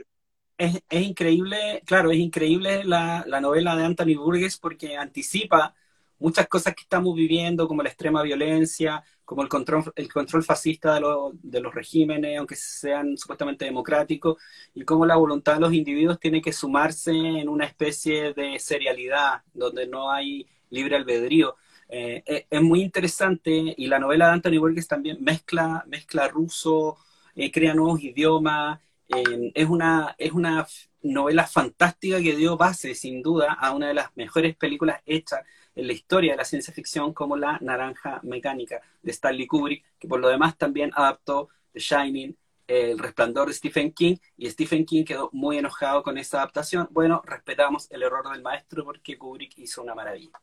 [0.59, 5.75] es- es increíble, claro, es increíble la, la novela de Anthony Burgess porque anticipa
[6.19, 10.95] muchas cosas que estamos viviendo, como la extrema violencia, como el control, el control fascista
[10.95, 14.39] de, lo- de los regímenes, aunque sean supuestamente democráticos,
[14.75, 19.43] y cómo la voluntad de los individuos tiene que sumarse en una especie de serialidad,
[19.55, 21.57] donde no hay libre albedrío.
[21.89, 26.97] Eh, es, es muy interesante, y la novela de Anthony Burgess también mezcla, mezcla ruso,
[27.35, 30.67] eh, crea nuevos idiomas, eh, es, una, es una
[31.03, 35.41] novela fantástica que dio base, sin duda, a una de las mejores películas hechas
[35.77, 40.09] en la historia de la ciencia ficción, como La Naranja Mecánica de Stanley Kubrick, que
[40.09, 42.37] por lo demás también adaptó The Shining,
[42.67, 46.89] El Resplandor de Stephen King, y Stephen King quedó muy enojado con esa adaptación.
[46.91, 50.41] Bueno, respetamos el error del maestro porque Kubrick hizo una maravilla.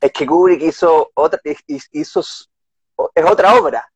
[0.00, 1.40] Es que Kubrick hizo otra,
[1.92, 3.88] hizo, es otra obra.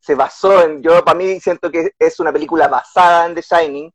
[0.00, 3.92] Se basó en, yo para mí siento que es una película basada en The Shining,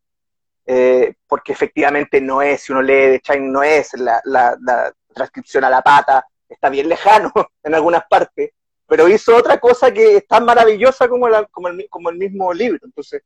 [0.68, 4.94] eh, porque efectivamente no es, si uno lee The Shining no es, la, la, la
[5.14, 7.32] transcripción a la pata está bien lejano
[7.64, 8.52] en algunas partes,
[8.88, 12.52] pero hizo otra cosa que es tan maravillosa como, la, como, el, como el mismo
[12.54, 12.80] libro.
[12.84, 13.24] Entonces,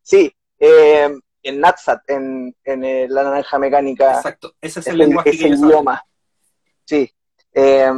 [0.00, 1.10] sí, eh,
[1.42, 5.48] en Natsat, en, en eh, La Naranja Mecánica, Exacto, ese es el lenguaje es que
[5.48, 6.02] idioma.
[6.84, 7.12] Sí.
[7.52, 7.90] Eh,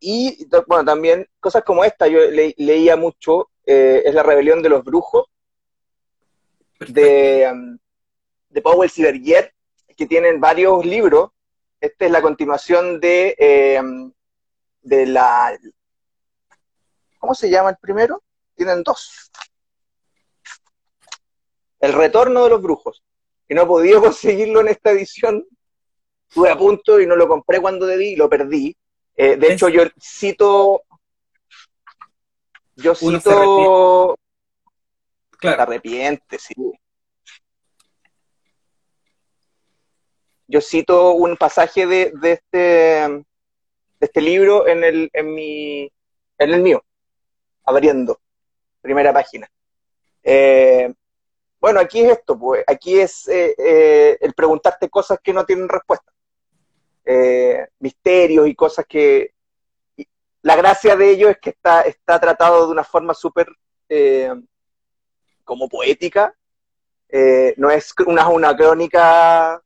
[0.00, 4.68] y bueno, también cosas como esta, yo le- leía mucho, eh, es La Rebelión de
[4.68, 5.26] los Brujos,
[6.80, 7.78] de, um,
[8.50, 9.52] de Powell Sibergier,
[9.96, 11.30] que tienen varios libros.
[11.80, 13.80] Esta es la continuación de, eh,
[14.82, 15.56] de la...
[17.18, 18.22] ¿Cómo se llama el primero?
[18.54, 19.30] Tienen dos.
[21.80, 23.02] El Retorno de los Brujos,
[23.46, 25.46] que no he podido conseguirlo en esta edición.
[26.28, 28.76] Estuve a punto y no lo compré cuando debí y lo perdí.
[29.16, 30.82] Eh, de Es- hecho, yo cito...
[32.76, 34.18] Yo Uno se cito...
[35.32, 36.54] Se Claro, arrepiente, sí.
[40.48, 43.24] Yo cito un pasaje de, de este, de
[44.00, 45.82] este libro en el, en mi,
[46.38, 46.82] en el mío,
[47.64, 48.18] abriendo.
[48.80, 49.46] primera página.
[50.22, 50.92] Eh,
[51.60, 55.68] bueno, aquí es esto, pues, aquí es eh, eh, el preguntarte cosas que no tienen
[55.68, 56.12] respuesta.
[57.78, 59.34] misterios y cosas que...
[60.42, 63.48] la gracia de ello es que está, está tratado de una forma súper
[65.44, 66.34] como poética.
[67.56, 69.62] no es una, una crónica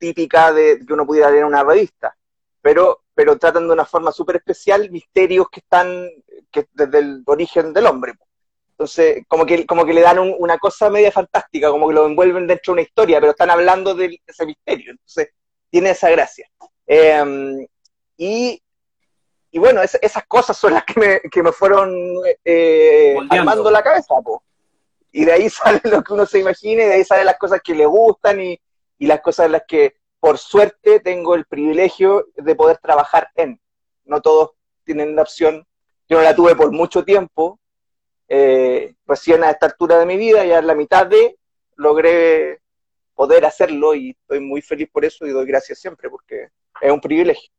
[0.00, 2.16] típica de que uno pudiera leer en una revista,
[2.60, 6.08] pero, pero tratan de una forma súper especial misterios que están
[6.50, 8.14] que desde el origen del hombre.
[8.70, 12.46] Entonces, como que, como que le dan una cosa media fantástica, como que lo envuelven
[12.46, 14.92] dentro de una historia, pero están hablando de, ese misterio.
[14.92, 15.28] Entonces,
[15.68, 16.48] tiene esa gracia.
[16.86, 17.66] Em,
[18.16, 18.62] y,
[19.50, 21.94] y, bueno, esas cosas son las que me, que me fueron
[22.42, 24.14] eh, armando la cabeza.
[25.12, 27.74] Y de ahí sale lo que uno se imagine, de ahí salen las cosas que
[27.74, 28.58] le gustan y,
[29.00, 33.58] y las cosas en las que, por suerte, tengo el privilegio de poder trabajar en.
[34.04, 34.50] No todos
[34.84, 35.66] tienen la opción.
[36.08, 37.58] Yo no la tuve por mucho tiempo,
[38.28, 41.38] eh, recién a esta altura de mi vida, ya en la mitad de,
[41.76, 42.60] logré
[43.14, 46.48] poder hacerlo y estoy muy feliz por eso y doy gracias siempre porque
[46.80, 47.50] es un privilegio.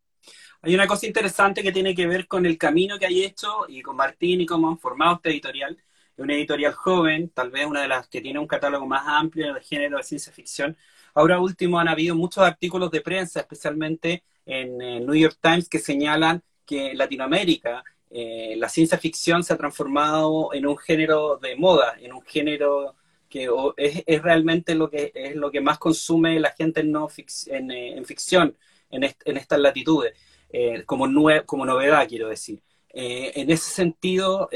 [0.61, 3.81] Hay una cosa interesante que tiene que ver con el camino que hay hecho y
[3.81, 5.75] con Martín y cómo han formado este editorial.
[6.15, 9.53] Es una editorial joven, tal vez una de las que tiene un catálogo más amplio
[9.53, 10.77] de género de ciencia ficción.
[11.13, 15.79] Ahora último han habido muchos artículos de prensa, especialmente en el New York Times, que
[15.79, 21.95] señalan que Latinoamérica eh, la ciencia ficción se ha transformado en un género de moda,
[22.01, 22.95] en un género
[23.29, 27.07] que es, realmente lo que es lo que más consume la gente en, no
[27.47, 28.57] en, eh, ficción
[28.89, 29.05] en,
[29.37, 30.13] estas latitudes,
[30.49, 31.07] eh, como,
[31.45, 32.61] como novedad, quiero decir.
[32.93, 34.49] en ese sentido,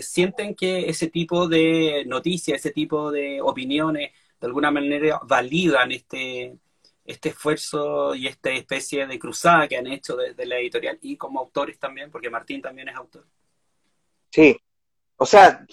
[0.00, 6.58] sienten que ese tipo de noticias, ese tipo de opiniones, de alguna manera validan este,
[7.04, 11.38] este esfuerzo y esta especie de cruzada que han hecho desde la editorial y como
[11.38, 13.24] autores también, porque Martín también es autor.
[14.30, 14.58] Sí,
[15.16, 15.64] o sea,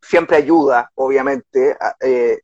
[0.00, 2.38] siempre ayuda, obviamente, eh,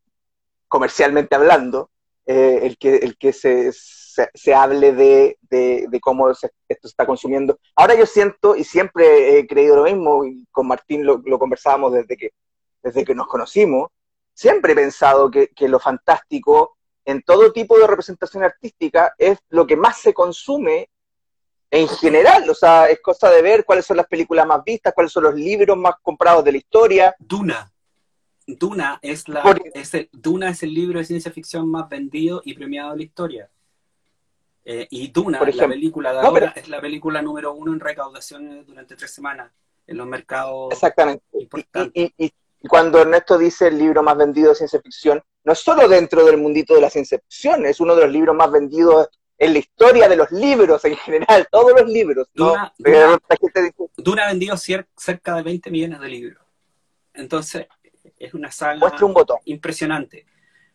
[0.66, 1.90] comercialmente hablando,
[2.26, 7.60] eh, el que, el que se, se, hable de, de, cómo esto se está consumiendo.
[7.76, 11.92] Ahora yo siento, y siempre he creído lo mismo, y con Martín lo, lo conversábamos
[11.92, 12.30] desde que,
[12.82, 13.90] desde que nos conocimos,
[14.34, 19.66] siempre he pensado que, que lo fantástico en todo tipo de representación artística es lo
[19.66, 20.88] que más se consume
[21.70, 25.10] en general, o sea, es cosa de ver cuáles son las películas más vistas, cuáles
[25.10, 27.16] son los libros más comprados de la historia.
[27.18, 27.72] Duna.
[28.46, 32.90] Duna es, la, el, Duna es el libro de ciencia ficción más vendido y premiado
[32.90, 33.50] de la historia.
[34.66, 38.94] Eh, y Duna, la película de ahora, es la película número uno en recaudación durante
[38.94, 39.50] tres semanas
[39.86, 41.24] en los mercados Exactamente.
[41.94, 42.32] y, y
[42.68, 46.38] cuando Ernesto dice el libro más vendido de ciencia ficción, no es solo dentro del
[46.38, 50.08] mundito de la ciencia ficción, es uno de los libros más vendidos en la historia
[50.08, 52.28] de los libros en general, todos los libros.
[52.32, 52.72] Duna,
[54.24, 56.44] ha vendido cerca de 20 millones de libros.
[57.12, 57.66] Entonces,
[58.18, 58.78] es una saga
[59.44, 60.26] impresionante.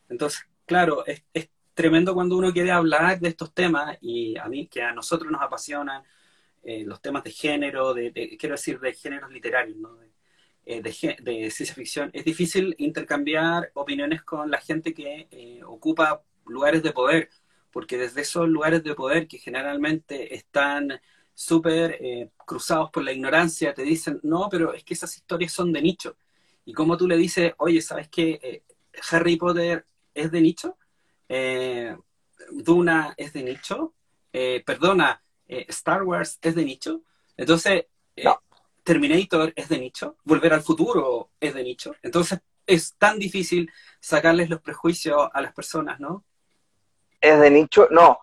[0.09, 1.23] Entonces, claro, es,
[1.73, 5.41] tremendo cuando uno quiere hablar de estos temas y a mí, que a nosotros nos
[5.41, 6.03] apasionan
[6.63, 9.95] eh, los temas de género, de, quiero decir, de géneros literarios, ¿no?
[10.69, 16.83] Eh, de, ciencia ficción, es difícil intercambiar opiniones con la gente que eh, ocupa lugares
[16.83, 17.29] de poder,
[17.71, 20.99] porque desde esos lugares de poder que generalmente están
[21.33, 25.71] súper eh, cruzados por la ignorancia, te dicen, no, pero es que esas historias son
[25.71, 26.17] de nicho.
[26.65, 28.61] Y como tú le dices, oye, ¿sabes qué?
[29.09, 30.77] Harry Potter es de nicho,
[32.51, 33.93] Duna es de nicho,
[34.65, 37.03] perdona, Star Wars es de nicho.
[37.37, 37.85] Entonces,
[38.87, 41.93] Terminator es de nicho, Volver al futuro es de nicho.
[42.01, 43.69] Entonces es tan difícil
[43.99, 46.23] sacarles los prejuicios a las personas, ¿no?
[47.19, 48.19] Es de nicho, no.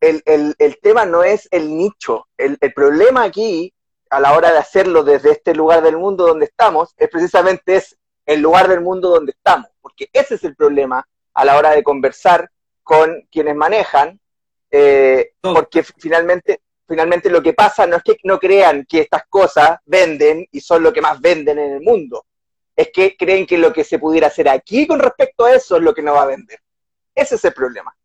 [0.00, 2.28] el, tema no es el nicho.
[2.38, 3.74] El, problema aquí,
[4.08, 7.94] a la hora de hacerlo desde este lugar del mundo donde estamos, es precisamente es
[8.24, 9.68] el lugar del mundo donde estamos.
[9.82, 12.50] Porque ese es el problema a la hora de conversar
[12.82, 14.18] con quienes manejan,
[14.70, 19.78] eh, porque finalmente finalmente lo que pasa no es que no crean que estas cosas
[19.84, 22.24] venden y son lo que más venden en el mundo.
[22.76, 25.82] Es que creen que lo que se pudiera hacer aquí con respecto a eso es
[25.82, 26.60] lo que no va a vender.
[27.14, 27.96] Ese es el problema.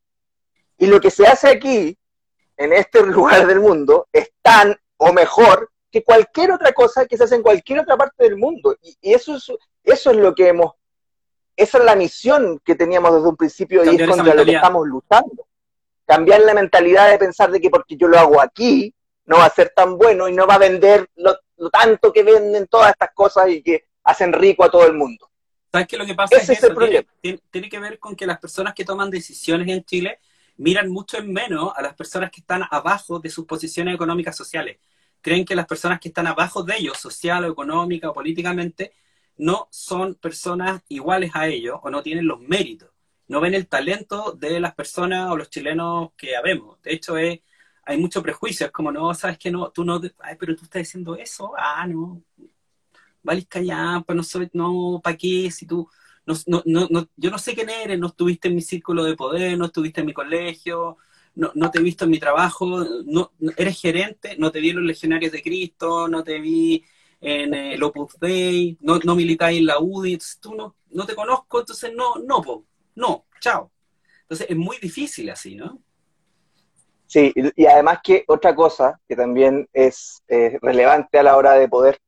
[0.78, 1.98] Y lo que se hace aquí,
[2.58, 7.24] en este lugar del mundo, es tan o mejor que cualquier otra cosa que se
[7.24, 8.78] hace en cualquier otra parte del mundo.
[8.82, 9.52] Y, eso, es,
[9.84, 10.74] eso es lo que hemos,
[11.56, 14.88] esa es la misión que teníamos desde un principio y es contra lo que estamos
[14.88, 15.49] luchando
[16.10, 18.92] cambiar la mentalidad de pensar de que porque yo lo hago aquí,
[19.26, 21.38] no va a ser tan bueno y no va a vender lo,
[21.70, 25.30] tanto que venden todas estas cosas y que hacen rico a todo el mundo.
[25.72, 26.38] ¿Sabes qué lo que pasa?
[26.38, 27.08] es, el problema.
[27.22, 30.18] Tiene, que ver con que las personas que toman decisiones en Chile
[30.58, 34.80] miran mucho en menos a las personas que están abajo de sus posiciones económicas sociales.
[35.22, 38.94] creen que las personas que están abajo de ellos, social o económica o políticamente,
[39.38, 42.90] no son personas iguales a ellos o no tienen los méritos.
[43.30, 46.82] No ven el talento de las personas o los chilenos que habemos.
[46.82, 47.40] De hecho, es,
[47.86, 48.66] hay mucho prejuicio.
[48.66, 51.54] Es como, no, sabes que no, tú no, ay, pero tú estás diciendo eso.
[51.58, 52.22] Ah, no.
[53.24, 55.52] Vales callar, pues no soy, no, ¿para qué?
[55.52, 55.88] Si tú,
[56.26, 59.58] no, no, no, yo no sé quién eres, no estuviste en mi círculo de poder,
[59.58, 60.98] no estuviste en mi colegio,
[61.36, 64.78] no, no, te he visto en mi trabajo, no, eres gerente, no te vi en
[64.78, 66.84] los legionarios de Cristo, no te vi
[67.22, 71.60] en el Opus Dei, no, no militáis en la UDI, tú no, no te conozco,
[71.60, 72.66] entonces no, no,
[73.00, 73.72] no, chao.
[74.22, 75.82] Entonces es muy difícil así, ¿no?
[77.08, 80.22] Sí, y además que otra cosa que también es
[80.62, 82.00] relevante a la hora de poder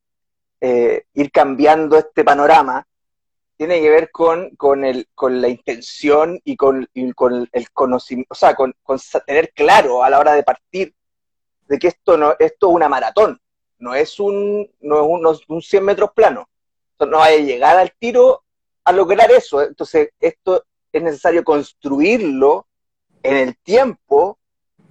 [0.64, 2.86] eh, ir cambiando este panorama
[3.58, 8.36] tiene que ver con, con, el, con la intención y con, con el conocimiento, o
[8.36, 8.76] sea, con,
[9.26, 10.94] tener claro a la hora de partir
[11.68, 13.40] de que esto no esto es una maratón,
[13.80, 16.48] no es un, no es un, 100 metros plano.
[16.92, 18.44] Entonces, no hay que llegar al tiro
[18.84, 19.64] a lograr eso.
[19.64, 22.68] Entonces, esto es necesario construirlo
[23.24, 24.40] en el tiempo,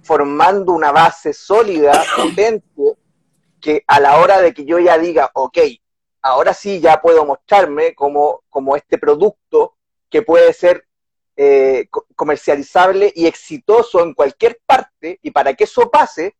[0.01, 2.97] formando una base sólida, potente,
[3.59, 5.57] que a la hora de que yo ya diga, ok,
[6.21, 9.75] ahora sí ya puedo mostrarme como, como este producto
[10.09, 10.85] que puede ser
[11.37, 16.35] eh, comercializable y exitoso en cualquier parte, y para que eso pase,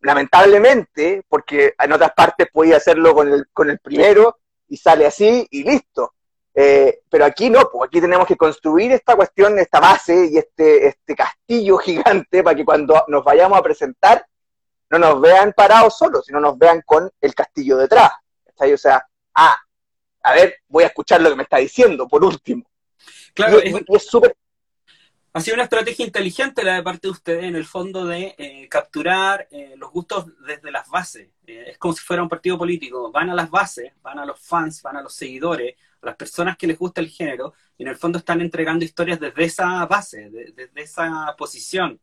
[0.00, 4.38] lamentablemente, porque en otras partes podía hacerlo con el, con el primero
[4.68, 6.14] y sale así y listo.
[6.56, 10.86] Eh, pero aquí no, pues aquí tenemos que construir esta cuestión, esta base y este,
[10.86, 14.24] este castillo gigante para que cuando nos vayamos a presentar
[14.90, 18.12] no nos vean parados solos, sino nos vean con el castillo detrás.
[18.56, 19.58] O sea, ah,
[20.22, 22.64] a ver, voy a escuchar lo que me está diciendo, por último.
[23.34, 23.74] Claro, es,
[25.32, 28.68] Ha sido una estrategia inteligente la de parte de ustedes, en el fondo, de eh,
[28.68, 31.28] capturar eh, los gustos desde las bases.
[31.44, 33.10] Es como si fuera un partido político.
[33.10, 35.74] Van a las bases, van a los fans, van a los seguidores,
[36.04, 39.18] a las personas que les gusta el género, y en el fondo están entregando historias
[39.18, 41.98] desde esa base, desde esa posición.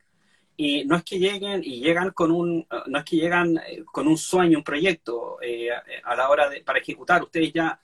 [0.57, 4.07] Y no es que lleguen y llegan con un no es que llegan eh, con
[4.07, 5.69] un sueño un proyecto eh,
[6.03, 7.23] a la hora de para ejecutar.
[7.23, 7.79] Ustedes ya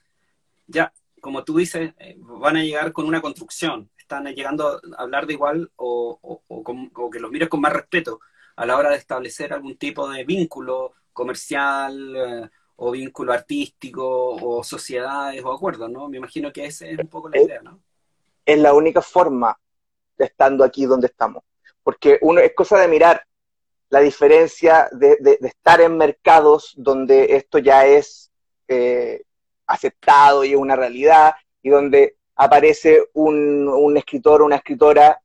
[0.66, 3.90] ya como tú dices eh, van a llegar con una construcción.
[3.96, 8.20] Están llegando a hablar de igual o, o, que los mires con más respeto
[8.56, 12.50] a la hora de establecer algún tipo de vínculo comercial
[12.80, 17.28] o vínculo artístico o sociedades o acuerdos no me imagino que esa es un poco
[17.28, 17.80] la idea no
[18.44, 19.58] es la única forma
[20.16, 21.42] de estando aquí donde estamos
[21.82, 23.24] porque uno es cosa de mirar
[23.90, 28.30] la diferencia de, estar en mercados donde esto ya es
[28.66, 29.22] eh,
[29.66, 35.20] aceptado y es una realidad, y donde aparece un, escritor o una escritora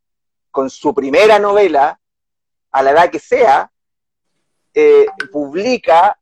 [0.52, 2.00] con su primera novela,
[2.72, 3.72] a la edad que sea,
[4.74, 6.18] eh, publica,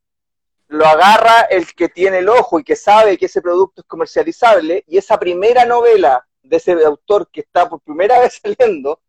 [0.71, 4.85] lo agarra el que tiene el ojo y que sabe que ese producto es comercializable,
[4.87, 9.01] y esa primera novela de ese autor que está por primera vez saliendo,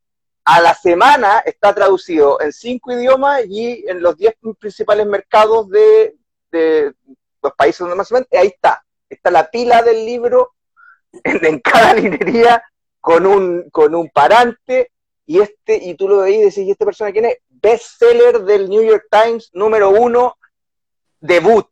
[0.44, 6.16] a la semana está traducido en cinco idiomas y en los diez principales mercados de,
[6.50, 10.54] los países donde más o menos, ahí está, está la pila del libro
[11.22, 12.60] en, cada librería
[13.00, 14.90] con un, con un parante
[15.26, 17.36] y este, y tú lo veis y decís, ¿y esta persona quién es?
[17.48, 20.36] Bestseller del New York Times, número uno,
[21.22, 21.66] debut.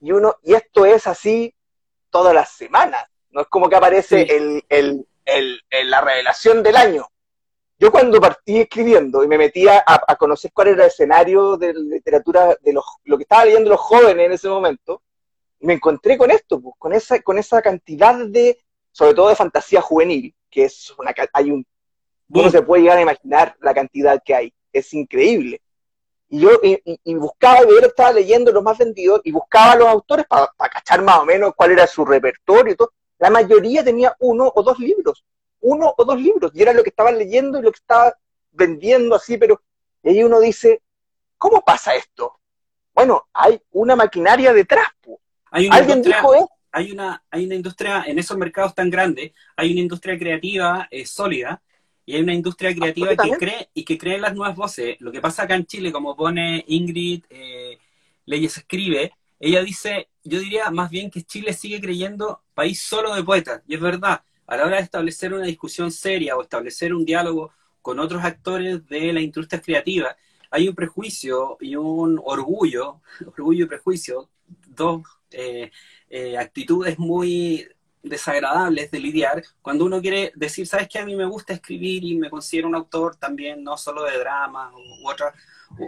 [0.00, 1.54] Y uno, y esto es así
[2.08, 3.04] todas las semanas.
[3.30, 4.26] No es como que aparece
[4.68, 5.06] el,
[5.70, 7.06] la revelación del año.
[7.78, 12.56] Yo cuando partí escribiendo y me metía a, conocer cuál era el escenario de literatura,
[12.62, 15.02] de los, lo que estaban leyendo los jóvenes en ese momento,
[15.60, 18.58] me encontré con esto, pues, con, esa, con esa cantidad de,
[18.92, 21.66] sobre todo de fantasía juvenil, que es una, hay un,
[22.28, 25.60] uno se puede llegar a imaginar la cantidad que hay, es increíble.
[26.34, 29.88] Y yo y, buscaba, y yo estaba leyendo los más vendidos, y buscaba a los
[29.88, 32.92] autores para cachar más o menos cuál era su repertorio y todo.
[33.18, 35.24] La mayoría tenía uno o dos libros
[35.64, 38.14] uno o dos libros, y era lo que estaban leyendo y lo que estaba
[38.52, 39.62] vendiendo así, pero
[40.02, 40.82] y ahí uno dice,
[41.38, 42.38] ¿cómo pasa esto?
[42.92, 44.88] Bueno, hay una maquinaria detrás.
[45.50, 49.72] Hay una ¿Alguien dijo Hay una, hay una industria, en esos mercados tan grandes, hay
[49.72, 51.62] una industria creativa eh, sólida,
[52.06, 54.96] y hay una industria creativa que cree y que cree en las nuevas voces.
[55.00, 57.78] Lo que pasa acá en Chile, como pone Ingrid eh,
[58.26, 63.22] Leyes Escribe, ella dice, yo diría más bien que Chile sigue creyendo país solo de
[63.22, 67.04] poetas, y es verdad a la hora de establecer una discusión seria o establecer un
[67.04, 70.16] diálogo con otros actores de la industria creativa,
[70.50, 74.28] hay un prejuicio y un orgullo, orgullo y prejuicio,
[74.68, 75.70] dos eh,
[76.08, 77.66] eh, actitudes muy
[78.04, 80.98] desagradables de lidiar cuando uno quiere decir, ¿sabes qué?
[80.98, 84.70] A mí me gusta escribir y me considero un autor también, no solo de drama
[84.76, 85.34] u, otra,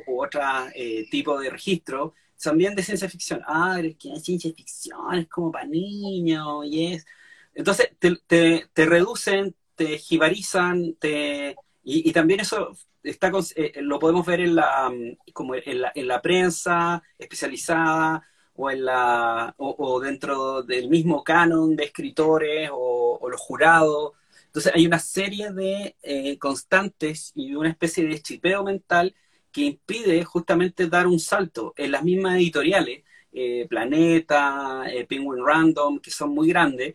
[0.06, 3.42] u, otra eh, tipo de registro, también de ciencia ficción.
[3.46, 7.06] Ah, es que ciencia ficción es como para niños y es...
[7.54, 11.56] Entonces te, te, reducen, te jibarizan, te...
[11.82, 14.92] Y, también eso está eh, lo podemos ver en la,
[15.32, 18.22] como en la, en la prensa especializada,
[18.56, 24.12] o, en la, o, dentro del mismo canon de escritores o, los jurados.
[24.46, 29.14] Entonces hay una serie de eh, constantes y una especie de chipeo mental
[29.52, 33.02] que impide justamente dar un salto en las mismas editoriales,
[33.32, 36.94] eh, Planeta, eh, Penguin Random, que son muy grandes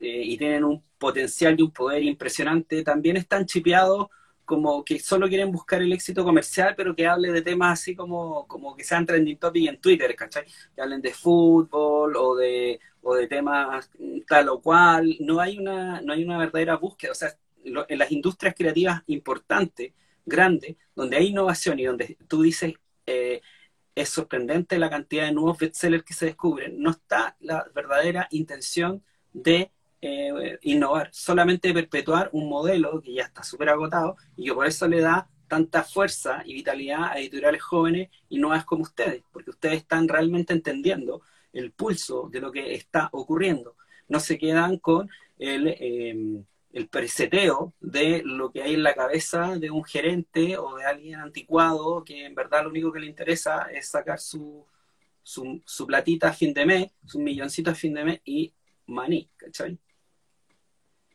[0.00, 4.08] y tienen un potencial y un poder impresionante, también están chipeados
[4.50, 8.48] como que solo quieren buscar el éxito comercial, pero que hable de temas así como,
[8.48, 10.44] como que sean trending topic en Twitter, ¿cachai?
[10.74, 13.88] Que hablen de fútbol o de, o de temas
[14.26, 15.16] tal o cual.
[15.20, 17.12] No hay una, no hay una verdadera búsqueda.
[17.12, 17.32] O sea,
[17.64, 19.92] en las industrias creativas importantes,
[20.26, 22.74] grandes, donde hay innovación y donde tú dices,
[23.06, 23.40] eh,
[23.94, 29.04] es sorprendente la cantidad de nuevos bestsellers que se descubren, no está la verdadera intención
[29.32, 29.70] de
[30.02, 34.88] eh, innovar, solamente perpetuar un modelo que ya está súper agotado y que por eso
[34.88, 39.78] le da tanta fuerza y vitalidad a editoriales jóvenes y nuevas como ustedes, porque ustedes
[39.78, 41.22] están realmente entendiendo
[41.52, 43.76] el pulso de lo que está ocurriendo.
[44.08, 49.56] No se quedan con el, eh, el preseteo de lo que hay en la cabeza
[49.58, 53.68] de un gerente o de alguien anticuado que en verdad lo único que le interesa
[53.72, 54.64] es sacar su,
[55.22, 58.52] su, su platita a fin de mes, su milloncito a fin de mes y
[58.86, 59.78] maní, ¿cachai?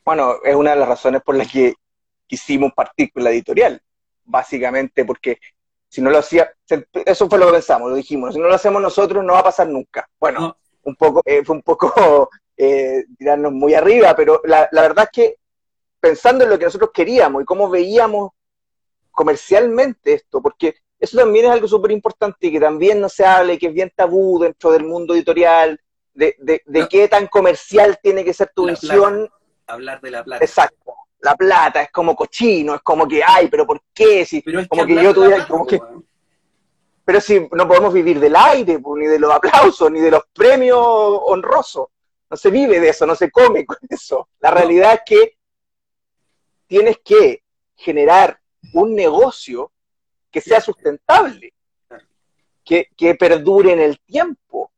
[0.06, 1.74] Bueno, es una de las razones por las que
[2.28, 3.82] quisimos partir con la editorial,
[4.24, 5.40] básicamente porque
[5.90, 6.52] si no lo hacía,
[7.06, 9.46] eso fue lo que pensamos, lo dijimos, si no lo hacemos nosotros no va a
[9.46, 10.08] pasar nunca.
[10.20, 15.06] Bueno, un poco, eh, fue un poco eh, tirarnos muy arriba, pero la, la verdad
[15.06, 15.36] es que
[16.00, 18.32] pensando en lo que nosotros queríamos y cómo veíamos
[19.12, 23.58] comercialmente esto, porque eso también es algo súper importante y que también no se hable,
[23.58, 25.80] que es bien tabú dentro del mundo editorial,
[26.14, 29.30] de, de, de qué tan comercial tiene que ser tu visión
[29.68, 30.44] hablar de la plata.
[30.44, 30.94] Exacto.
[31.20, 34.26] La plata es como cochino, es como que, ay, pero ¿por qué?
[34.26, 35.80] Si, pero como que, yo tuviera, como que,
[37.04, 40.80] pero si no podemos vivir del aire, ni de los aplausos, ni de los premios
[40.80, 41.88] honrosos.
[42.30, 44.30] No se vive de eso, no se come con eso.
[44.40, 45.38] La realidad es que
[46.68, 47.44] tienes que
[47.76, 48.40] generar
[48.74, 49.72] un negocio
[50.32, 51.54] que sea sustentable,
[52.64, 54.72] que, que perdure en el tiempo,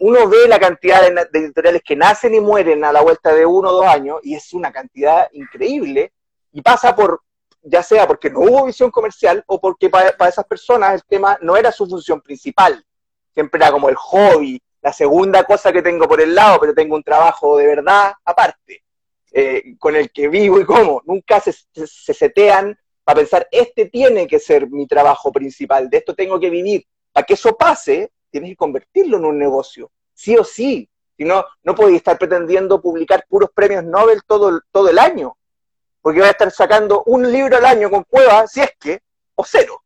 [0.00, 3.70] uno ve la cantidad de, editoriales que nacen y mueren a la vuelta de uno
[3.70, 6.12] o dos años, y es una cantidad increíble,
[6.52, 7.22] y pasa por,
[7.62, 11.56] ya sea porque no hubo visión comercial o porque para, esas personas el tema no
[11.56, 12.84] era su función principal,
[13.34, 16.94] siempre era como el hobby, la segunda cosa que tengo por el lado, pero tengo
[16.94, 18.84] un trabajo de verdad aparte,
[19.32, 22.78] eh, con el que vivo y como, nunca se, se setean
[23.08, 26.84] para pensar, este tiene que ser mi trabajo principal, de esto tengo que vivir.
[27.10, 30.88] Para que eso pase, tienes que convertirlo en un negocio, sí o sí.
[31.16, 35.36] Si no, no podéis estar pretendiendo publicar puros premios Nobel todo, todo el año,
[36.00, 39.02] porque vas a estar sacando un libro al año con cueva, si es que,
[39.34, 39.82] o cero.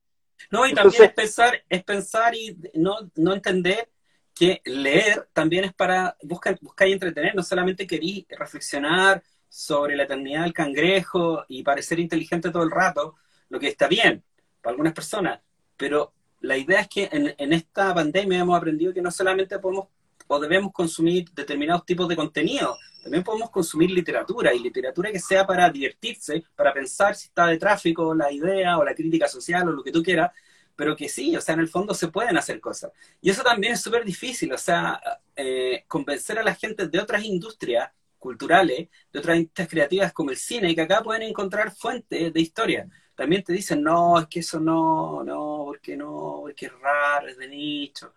[0.51, 3.89] No, y también es pensar, es pensar y no, no entender
[4.35, 10.05] que leer también es para buscar, buscar y entretener, no solamente querí reflexionar sobre la
[10.05, 13.17] eternidad del cangrejo y parecer inteligente todo el rato,
[13.49, 14.23] lo que está bien
[14.61, 15.41] para algunas personas,
[15.77, 16.13] pero
[16.43, 19.87] la idea es que en, esta pandemia hemos aprendido que no solamente podemos
[20.29, 25.47] o debemos consumir determinados tipos de contenido, también podemos consumir literatura y literatura que sea
[25.47, 29.73] para divertirse, para pensar si está de tráfico la idea o la crítica social o
[29.73, 30.31] lo que tú quieras,
[30.75, 32.93] pero que sí, o sea, en el fondo se pueden hacer cosas.
[33.21, 35.01] Y eso también es súper difícil, o sea,
[35.37, 40.37] eh, convencer a la gente de otras industrias culturales, de otras industrias creativas como el
[40.37, 44.61] cine, que acá pueden encontrar fuentes de historia también te dicen, no, es que eso
[44.61, 48.15] no, no, porque no, porque es raro, es de nicho.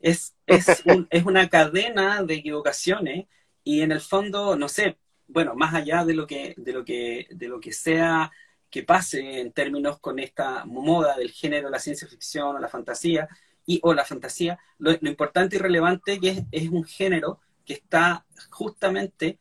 [0.00, 0.66] Es, es,
[1.10, 3.26] es una cadena de equivocaciones
[3.64, 7.26] y en el fondo, no sé, bueno, más allá de lo que, de lo que,
[7.30, 8.30] de lo que sea
[8.70, 13.28] que pase en términos con esta moda del género, la ciencia ficción o la fantasía,
[13.66, 17.74] y, o la fantasía, lo, lo importante y relevante que es, es un género que
[17.74, 19.38] está justamente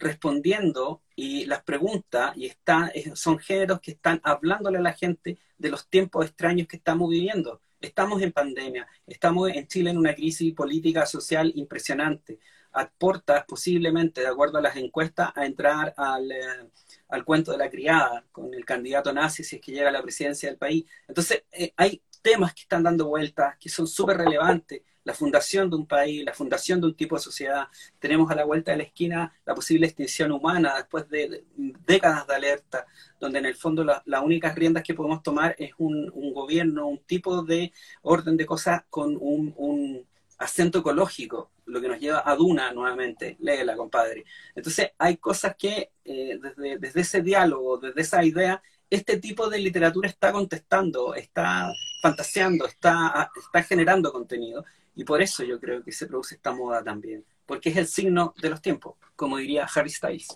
[0.00, 5.70] respondiendo y las preguntas y está, son géneros que están hablándole a la gente de
[5.70, 7.60] los tiempos extraños que estamos viviendo.
[7.80, 12.40] Estamos en pandemia, estamos en Chile en una crisis política social impresionante.
[12.72, 16.70] Aporta posiblemente, de acuerdo a las encuestas, a entrar al, eh,
[17.08, 20.02] al cuento de la criada con el candidato nazi si es que llega a la
[20.02, 20.84] presidencia del país.
[21.08, 25.76] Entonces, eh, hay temas que están dando vueltas, que son súper relevantes, la fundación de
[25.76, 27.68] un país, la fundación de un tipo de sociedad.
[27.98, 31.44] Tenemos a la vuelta de la esquina la posible extinción humana después de
[31.86, 32.86] décadas de alerta,
[33.18, 37.42] donde en el fondo las únicas riendas que podemos tomar es un, gobierno, un tipo
[37.42, 37.72] de
[38.02, 40.06] orden de cosas con un,
[40.38, 44.24] acento ecológico, lo que nos lleva a Duna nuevamente, léela, compadre.
[44.54, 49.58] Entonces, hay cosas que eh, desde, desde ese diálogo, desde esa idea, este tipo de
[49.58, 51.72] literatura está contestando, está
[52.02, 54.64] fantaseando, está, está generando contenido.
[54.96, 58.34] Y por eso yo creo que se produce esta moda también, porque es el signo
[58.42, 60.28] de los tiempos, como diría Harry Styles.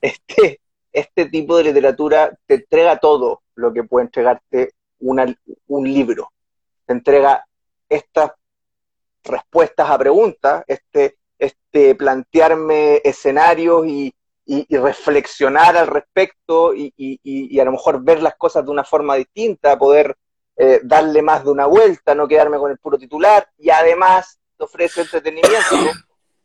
[0.00, 0.60] Este,
[0.92, 6.30] este tipo de literatura te entrega todo lo que puede entregarte un libro.
[6.84, 7.44] Te entrega
[7.88, 8.32] estas
[9.24, 14.14] respuestas a preguntas, este, este plantearme escenarios y,
[14.50, 19.14] y, reflexionar al respecto y, y, a lo mejor ver las cosas de una forma
[19.16, 20.16] distinta, poder
[20.56, 24.64] eh, darle más de una vuelta, no quedarme con el puro titular y además te
[24.64, 25.76] ofrece entretenimiento.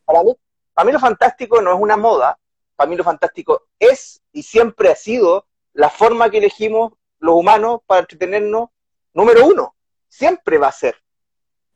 [0.04, 0.36] Para mí,
[0.74, 2.38] para mí lo fantástico no es una moda,
[2.76, 7.80] para mí lo fantástico es y siempre ha sido la forma que elegimos los humanos
[7.88, 8.70] para entretenernos,
[9.14, 9.76] número uno,
[10.10, 11.02] siempre va a ser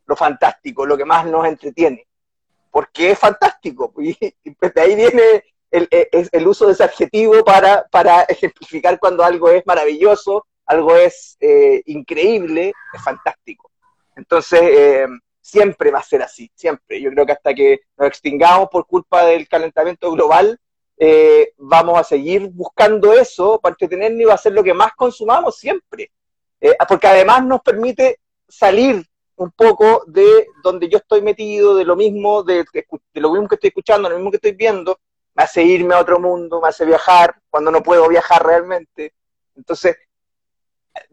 [0.06, 2.06] lo fantástico, lo que más nos entretiene,
[2.70, 4.14] porque es fantástico, y,
[4.56, 9.24] pues de ahí viene el, e, el, uso de ese adjetivo para, para ejemplificar cuando
[9.24, 13.72] algo es maravilloso, algo es eh, increíble, es fantástico.
[14.16, 15.08] Entonces, eh,
[15.42, 17.02] siempre va a ser así, siempre.
[17.02, 20.60] Yo creo que hasta que nos extingamos por culpa del calentamiento global,
[20.98, 24.94] eh, vamos a seguir buscando eso para entretenernos y va a ser lo que más
[24.96, 26.12] consumamos siempre.
[26.90, 29.06] porque además nos permite salir
[29.38, 33.56] un poco de donde yo estoy metido, de lo mismo, de, de, lo mismo que
[33.56, 35.00] estoy escuchando, lo mismo que estoy viendo,
[35.38, 39.14] me hace irme a otro mundo, me hace viajar cuando no puedo viajar realmente.
[39.56, 39.96] Entonces,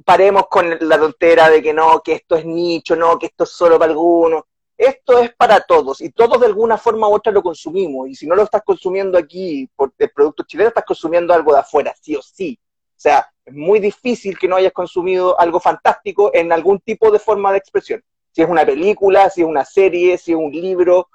[0.03, 3.51] paremos con la tontera de que no, que esto es nicho, no, que esto es
[3.51, 4.45] solo para algunos.
[4.79, 8.09] Esto es para todos y todos de alguna forma u otra lo consumimos.
[8.09, 11.61] Y si no lo estás consumiendo aquí por el producto chileno, estás consumiendo algo de
[11.61, 12.59] afuera, sí o sí.
[12.97, 17.18] O sea, es muy difícil que no hayas consumido algo fantástico en algún tipo de
[17.18, 18.03] forma de expresión.
[18.33, 21.09] Si es una película, si es una serie, si es un libro,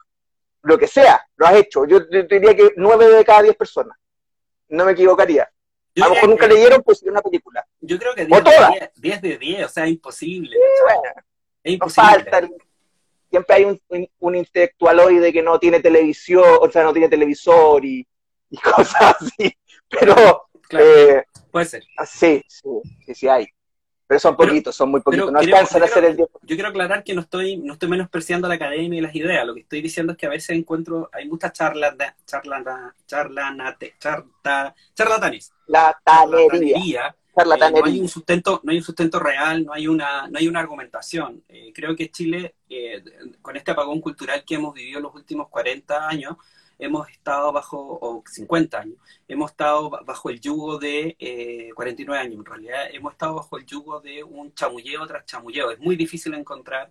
[0.62, 1.86] lo que sea, lo has hecho.
[1.86, 3.98] Yo, diría que nueve de cada diez personas.
[4.68, 5.44] No me equivocaría.
[5.44, 7.66] a lo mejor nunca leyeron, pues una película.
[7.82, 10.56] Yo creo que 10 de 10, de 10, o sea, imposible.
[11.64, 12.10] es imposible.
[12.10, 12.50] falta,
[13.30, 18.08] siempre hay un, un, intelectualoide que no tiene televisión, o sea, no tiene televisor y,
[18.50, 19.58] y cosas así.
[19.90, 20.50] Pero.
[20.72, 21.84] Eh, puede ser.
[22.06, 22.70] Sí, sí,
[23.06, 23.48] sí, sí hay.
[24.10, 25.32] Pero son poquitos, son muy poquitos.
[25.32, 26.30] no alcanzan a hacer el 10%.
[26.42, 29.46] Yo quiero aclarar que no estoy, no estoy menospreciando la academia y las ideas.
[29.46, 31.94] Lo que estoy diciendo es que a veces encuentro, hay muchas charlas,
[32.26, 35.52] charla, charlanate, charta, charlatanes.
[35.68, 37.16] La tanería.
[37.38, 40.48] Eh, no hay un sustento, no hay un sustento real, no hay una, no hay
[40.48, 41.44] una argumentación.
[41.48, 43.04] Eh, creo que Chile, eh,
[43.44, 46.36] con este apagón cultural que hemos vivido los últimos 40 años,
[46.80, 52.40] hemos estado bajo, o 50 años, hemos estado bajo el yugo de, eh, 49 años
[52.40, 55.72] en realidad, hemos estado bajo el yugo de un chamulleo tras chamulleo.
[55.72, 56.90] Es muy difícil encontrar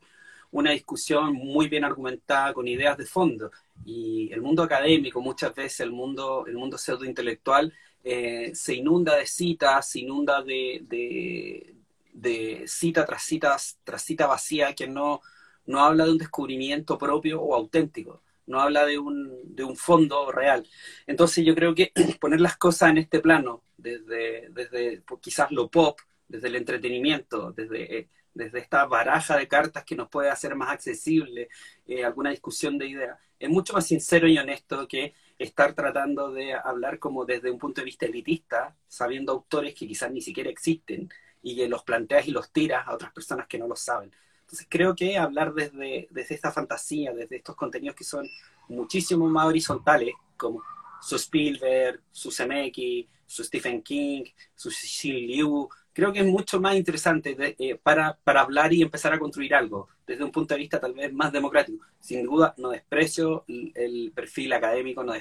[0.50, 3.50] una discusión muy bien argumentada con ideas de fondo.
[3.84, 7.72] Y el mundo académico, muchas veces el mundo, el mundo pseudointelectual,
[8.04, 11.74] eh, se inunda de citas, se inunda de, de,
[12.12, 15.20] de cita tras cita, tras cita vacía que no,
[15.66, 20.32] no habla de un descubrimiento propio o auténtico no habla de un, de un fondo
[20.32, 20.66] real.
[21.06, 25.70] Entonces yo creo que poner las cosas en este plano, desde, desde pues, quizás lo
[25.70, 30.54] pop, desde el entretenimiento, desde, eh, desde esta baraja de cartas que nos puede hacer
[30.54, 31.48] más accesible
[31.86, 36.54] eh, alguna discusión de ideas, es mucho más sincero y honesto que estar tratando de
[36.54, 41.08] hablar como desde un punto de vista elitista, sabiendo autores que quizás ni siquiera existen
[41.42, 44.10] y que los planteas y los tiras a otras personas que no lo saben.
[44.48, 48.26] Entonces creo que hablar desde, desde esta fantasía, desde estos contenidos que son
[48.68, 50.62] muchísimo más horizontales, como
[51.02, 54.24] su Spielberg, su Zemeckis, su Stephen King,
[54.54, 59.12] su Cecil Liu, creo que es mucho más interesante eh, para, para, hablar y empezar
[59.12, 61.84] a construir algo desde un punto de vista tal vez más democrático.
[62.00, 65.12] Sin duda, no desprecio el, perfil académico, no,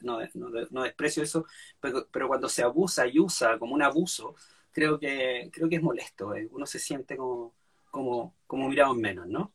[0.00, 1.44] no, desprecio eso,
[1.78, 4.34] pero, pero, cuando se abusa y usa como un abuso,
[4.70, 6.34] creo que, creo que es molesto.
[6.34, 6.48] Eh.
[6.50, 7.52] Uno se siente como
[7.92, 9.52] como, como miramos menos, ¿no?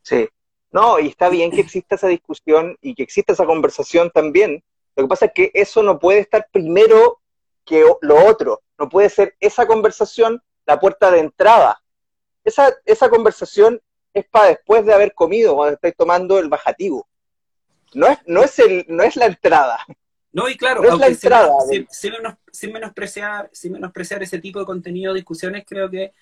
[0.00, 0.26] Sí.
[0.70, 4.64] No, y está bien que exista esa discusión y que exista esa conversación también.
[4.96, 7.20] Lo que pasa es que eso no puede estar primero
[7.64, 8.62] que lo otro.
[8.78, 11.80] No puede ser esa conversación la puerta de entrada.
[12.42, 13.80] Esa, esa conversación
[14.12, 17.06] es para después de haber comido, cuando estáis tomando el bajativo.
[17.94, 19.78] No es, no es, el, no es la entrada.
[20.32, 21.48] No, y claro, no es la
[22.50, 26.12] sin, menospreciar, sin menospreciar ese tipo de contenido, discusiones, creo que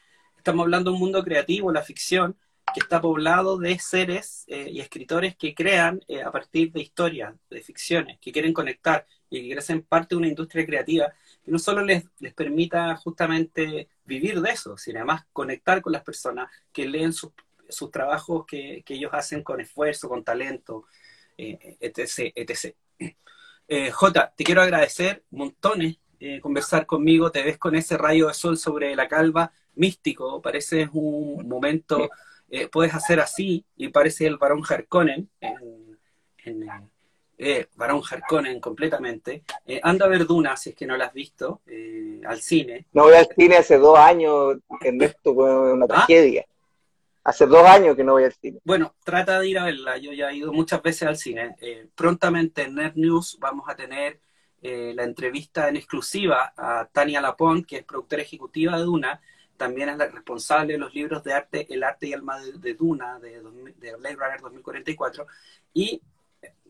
[0.43, 2.37] estamos hablando de un mundo creativo, la ficción,
[2.75, 7.33] que está poblado de seres eh, y escritores que crean eh, a partir de historias,
[7.49, 11.13] de ficciones, que quieren conectar y que ser parte de una industria creativa
[11.45, 16.03] que no solo les, les permita justamente vivir de eso, sino además conectar con las
[16.03, 17.31] personas que leen sus,
[17.69, 20.87] sus trabajos que, que, ellos hacen con esfuerzo, con talento,
[21.39, 22.33] eh, etc.
[22.35, 22.75] etc.
[23.93, 25.99] J, te quiero agradecer montones
[26.41, 31.49] conversar conmigo, te ves con ese rayo de sol sobre la calva, místico, parece un
[31.49, 32.11] momento,
[32.51, 35.99] eh, puedes hacer así, y parece el varón Harkonnen, en,
[36.45, 36.91] en
[37.39, 39.43] eh, varón Harkonnen completamente.
[39.67, 42.87] Eh, anda a ver Duna, si es que no la has visto, eh, al cine.
[42.93, 45.89] No voy al cine hace dos años, Ernesto, fue una ¿Ah?
[45.89, 46.45] tragedia.
[47.25, 48.59] Hace dos años que no voy al cine.
[48.65, 49.97] Bueno, trata de ir a verla.
[49.97, 51.55] Yo ya he ido muchas veces al cine.
[51.95, 54.19] Prontamente en Nerd News vamos a tener
[54.65, 59.21] eh, la entrevista en exclusiva a Tania Lapont, que es productora ejecutiva de Duna.
[59.63, 62.75] También es la responsable de los libros de arte, El arte y alma de, de
[62.75, 63.41] Duna, de,
[63.81, 65.25] de Blade Runner 2044.
[65.73, 66.03] Y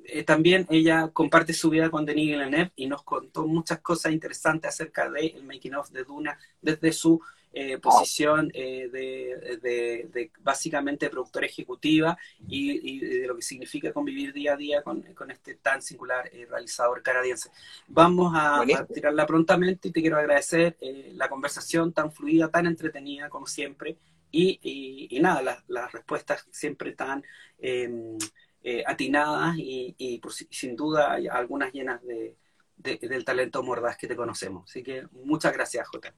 [0.05, 4.68] eh, también ella comparte su vida con Denis Villeneuve y nos contó muchas cosas interesantes
[4.68, 7.18] acerca del el making of de Duna desde su
[7.53, 12.16] eh, posición eh, de, de, de, básicamente productora ejecutiva
[12.48, 16.28] y, y, de lo que significa convivir día a día con, con este tan singular
[16.32, 17.50] eh, realizador canadiense.
[17.88, 22.66] Vamos a, a, tirarla prontamente y te quiero agradecer eh, la conversación tan fluida, tan
[22.66, 23.98] entretenida como siempre
[24.30, 27.22] y, y nada, las, las, respuestas siempre tan
[27.59, 28.16] em,
[28.64, 32.36] eh, atinadas y, y por, sin duda algunas llenas de,
[32.76, 34.70] de, del talento mordaz que te conocemos.
[34.70, 36.14] Así que muchas gracias, Jota.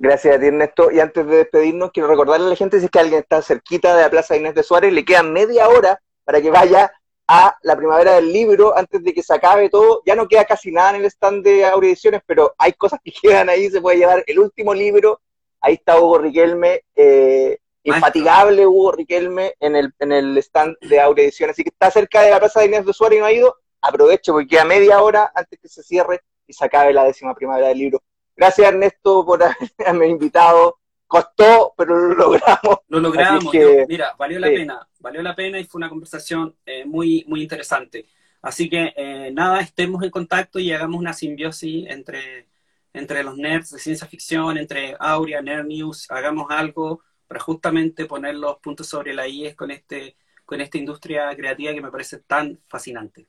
[0.00, 0.92] Gracias a ti, Ernesto.
[0.92, 3.96] Y antes de despedirnos, quiero recordarle a la gente si es que alguien está cerquita
[3.96, 6.92] de la Plaza Inés de Suárez, le queda media hora para que vaya
[7.26, 10.02] a la primavera del libro antes de que se acabe todo.
[10.06, 13.48] Ya no queda casi nada en el stand de Audiciones, pero hay cosas que quedan
[13.48, 13.70] ahí.
[13.70, 15.20] Se puede llevar el último libro.
[15.60, 21.54] Ahí está Hugo Riquelme, eh, infatigable Hugo Riquelme en el, en el stand de Audiciones.
[21.54, 23.56] Así que está cerca de la Plaza de Inés de Suárez y no ha ido.
[23.80, 27.68] Aproveche porque queda media hora antes que se cierre y se acabe la décima primavera
[27.68, 28.02] del libro.
[28.38, 30.78] Gracias Ernesto por haberme invitado.
[31.08, 32.78] Costó, pero lo logramos.
[32.86, 33.50] Lo logramos.
[33.50, 34.54] Que, mira, valió la sí.
[34.54, 34.88] pena.
[35.00, 38.06] Valió la pena y fue una conversación eh, muy, muy interesante.
[38.40, 42.46] Así que eh, nada, estemos en contacto y hagamos una simbiosis entre,
[42.92, 48.36] entre los nerds de ciencia ficción, entre Aurea, Nerd News, hagamos algo para justamente poner
[48.36, 52.60] los puntos sobre la IES con, este, con esta industria creativa que me parece tan
[52.68, 53.26] fascinante.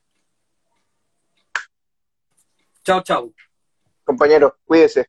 [2.84, 3.32] Chao, chao.
[4.10, 5.06] Compañero, cuídese.